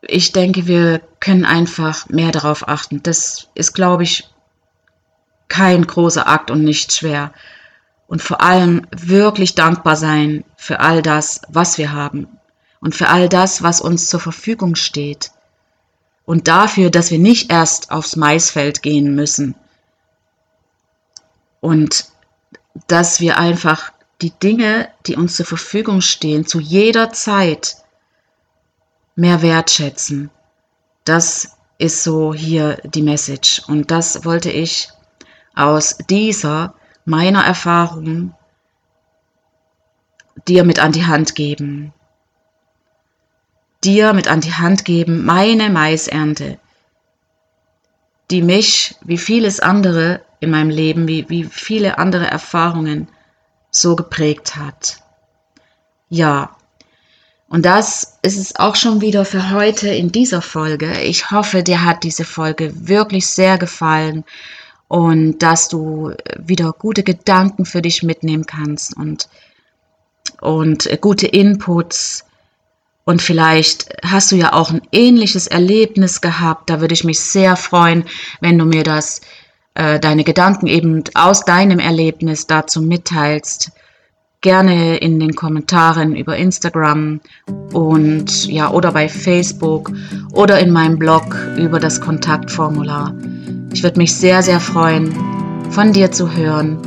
ich 0.00 0.32
denke, 0.32 0.66
wir 0.66 1.00
können 1.20 1.44
einfach 1.44 2.08
mehr 2.08 2.32
darauf 2.32 2.68
achten. 2.68 3.02
Das 3.02 3.48
ist, 3.54 3.74
glaube 3.74 4.04
ich, 4.04 4.28
kein 5.48 5.86
großer 5.86 6.26
Akt 6.28 6.50
und 6.50 6.64
nicht 6.64 6.92
schwer 6.92 7.32
und 8.08 8.22
vor 8.22 8.40
allem 8.40 8.86
wirklich 8.90 9.54
dankbar 9.54 9.94
sein 9.94 10.44
für 10.56 10.80
all 10.80 11.02
das, 11.02 11.42
was 11.48 11.78
wir 11.78 11.92
haben 11.92 12.26
und 12.80 12.96
für 12.96 13.08
all 13.08 13.28
das, 13.28 13.62
was 13.62 13.80
uns 13.80 14.08
zur 14.08 14.18
Verfügung 14.18 14.74
steht. 14.74 15.30
Und 16.24 16.48
dafür, 16.48 16.90
dass 16.90 17.10
wir 17.10 17.18
nicht 17.18 17.52
erst 17.52 17.90
aufs 17.90 18.16
Maisfeld 18.16 18.82
gehen 18.82 19.14
müssen 19.14 19.54
und 21.60 22.06
dass 22.86 23.20
wir 23.20 23.38
einfach 23.38 23.92
die 24.20 24.30
Dinge, 24.30 24.88
die 25.06 25.16
uns 25.16 25.36
zur 25.36 25.46
Verfügung 25.46 26.00
stehen, 26.00 26.46
zu 26.46 26.60
jeder 26.60 27.12
Zeit 27.12 27.76
mehr 29.16 29.42
wertschätzen. 29.42 30.30
Das 31.04 31.56
ist 31.78 32.02
so 32.02 32.34
hier 32.34 32.78
die 32.84 33.02
Message. 33.02 33.62
Und 33.68 33.90
das 33.90 34.24
wollte 34.24 34.50
ich 34.50 34.90
aus 35.54 35.98
dieser 36.08 36.74
meiner 37.08 37.42
Erfahrung 37.42 38.34
dir 40.46 40.62
mit 40.62 40.78
an 40.78 40.92
die 40.92 41.06
Hand 41.06 41.34
geben. 41.34 41.92
Dir 43.82 44.12
mit 44.12 44.28
an 44.28 44.40
die 44.40 44.52
Hand 44.52 44.84
geben 44.84 45.24
meine 45.24 45.70
Maisernte, 45.70 46.58
die 48.30 48.42
mich, 48.42 48.96
wie 49.02 49.18
vieles 49.18 49.58
andere 49.58 50.20
in 50.40 50.50
meinem 50.50 50.70
Leben, 50.70 51.08
wie, 51.08 51.28
wie 51.30 51.44
viele 51.44 51.98
andere 51.98 52.26
Erfahrungen 52.26 53.08
so 53.70 53.96
geprägt 53.96 54.56
hat. 54.56 54.98
Ja, 56.10 56.56
und 57.48 57.64
das 57.64 58.18
ist 58.20 58.36
es 58.36 58.56
auch 58.56 58.76
schon 58.76 59.00
wieder 59.00 59.24
für 59.24 59.50
heute 59.50 59.88
in 59.88 60.12
dieser 60.12 60.42
Folge. 60.42 61.00
Ich 61.00 61.30
hoffe, 61.30 61.62
dir 61.62 61.84
hat 61.84 62.04
diese 62.04 62.24
Folge 62.24 62.86
wirklich 62.86 63.26
sehr 63.26 63.56
gefallen 63.56 64.24
und 64.88 65.38
dass 65.42 65.68
du 65.68 66.12
wieder 66.38 66.72
gute 66.72 67.02
Gedanken 67.02 67.66
für 67.66 67.82
dich 67.82 68.02
mitnehmen 68.02 68.46
kannst 68.46 68.96
und, 68.96 69.28
und 70.40 70.88
gute 71.00 71.26
Inputs. 71.26 72.24
Und 73.04 73.22
vielleicht 73.22 73.88
hast 74.02 74.32
du 74.32 74.36
ja 74.36 74.52
auch 74.52 74.70
ein 74.70 74.82
ähnliches 74.92 75.46
Erlebnis 75.46 76.20
gehabt. 76.20 76.68
Da 76.68 76.80
würde 76.80 76.94
ich 76.94 77.04
mich 77.04 77.20
sehr 77.20 77.56
freuen, 77.56 78.04
wenn 78.40 78.58
du 78.58 78.64
mir 78.64 78.82
das, 78.82 79.20
äh, 79.74 80.00
deine 80.00 80.24
Gedanken 80.24 80.66
eben 80.66 81.04
aus 81.14 81.44
deinem 81.44 81.78
Erlebnis 81.78 82.46
dazu 82.46 82.82
mitteilst. 82.82 83.72
Gerne 84.40 84.98
in 84.98 85.18
den 85.18 85.34
Kommentaren 85.34 86.14
über 86.14 86.36
Instagram 86.36 87.20
und 87.72 88.46
ja, 88.46 88.70
oder 88.70 88.92
bei 88.92 89.08
Facebook 89.08 89.90
oder 90.32 90.60
in 90.60 90.70
meinem 90.70 90.98
Blog 90.98 91.34
über 91.56 91.80
das 91.80 92.00
Kontaktformular. 92.00 93.14
Ich 93.72 93.82
würde 93.82 93.98
mich 93.98 94.14
sehr, 94.14 94.42
sehr 94.42 94.60
freuen, 94.60 95.14
von 95.70 95.92
dir 95.92 96.10
zu 96.10 96.30
hören, 96.34 96.78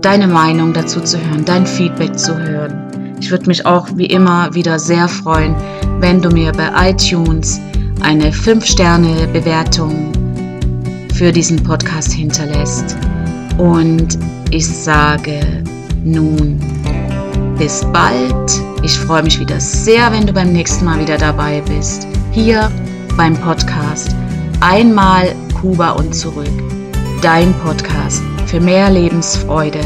deine 0.00 0.26
Meinung 0.26 0.72
dazu 0.72 1.00
zu 1.00 1.18
hören, 1.18 1.44
dein 1.44 1.66
Feedback 1.66 2.18
zu 2.18 2.36
hören. 2.36 3.16
Ich 3.20 3.30
würde 3.30 3.46
mich 3.46 3.64
auch 3.64 3.88
wie 3.94 4.06
immer 4.06 4.52
wieder 4.54 4.78
sehr 4.78 5.08
freuen, 5.08 5.54
wenn 6.00 6.20
du 6.20 6.30
mir 6.30 6.52
bei 6.52 6.90
iTunes 6.90 7.60
eine 8.00 8.30
5-Sterne-Bewertung 8.30 10.12
für 11.14 11.32
diesen 11.32 11.62
Podcast 11.62 12.12
hinterlässt. 12.12 12.96
Und 13.58 14.18
ich 14.50 14.66
sage 14.66 15.40
nun 16.04 16.60
bis 17.58 17.84
bald. 17.92 18.62
Ich 18.82 18.96
freue 18.98 19.22
mich 19.22 19.40
wieder 19.40 19.58
sehr, 19.60 20.12
wenn 20.12 20.26
du 20.26 20.32
beim 20.32 20.52
nächsten 20.52 20.84
Mal 20.84 21.00
wieder 21.00 21.18
dabei 21.18 21.60
bist. 21.66 22.06
Hier 22.32 22.70
beim 23.16 23.34
Podcast 23.34 24.14
Einmal 24.60 25.36
Kuba 25.60 25.90
und 25.92 26.14
zurück. 26.14 26.46
Dein 27.20 27.52
Podcast 27.54 28.22
für 28.46 28.60
mehr 28.60 28.90
Lebensfreude 28.90 29.80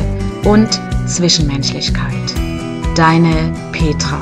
und 0.45 0.69
Zwischenmenschlichkeit. 1.07 2.35
Deine 2.95 3.53
Petra. 3.73 4.21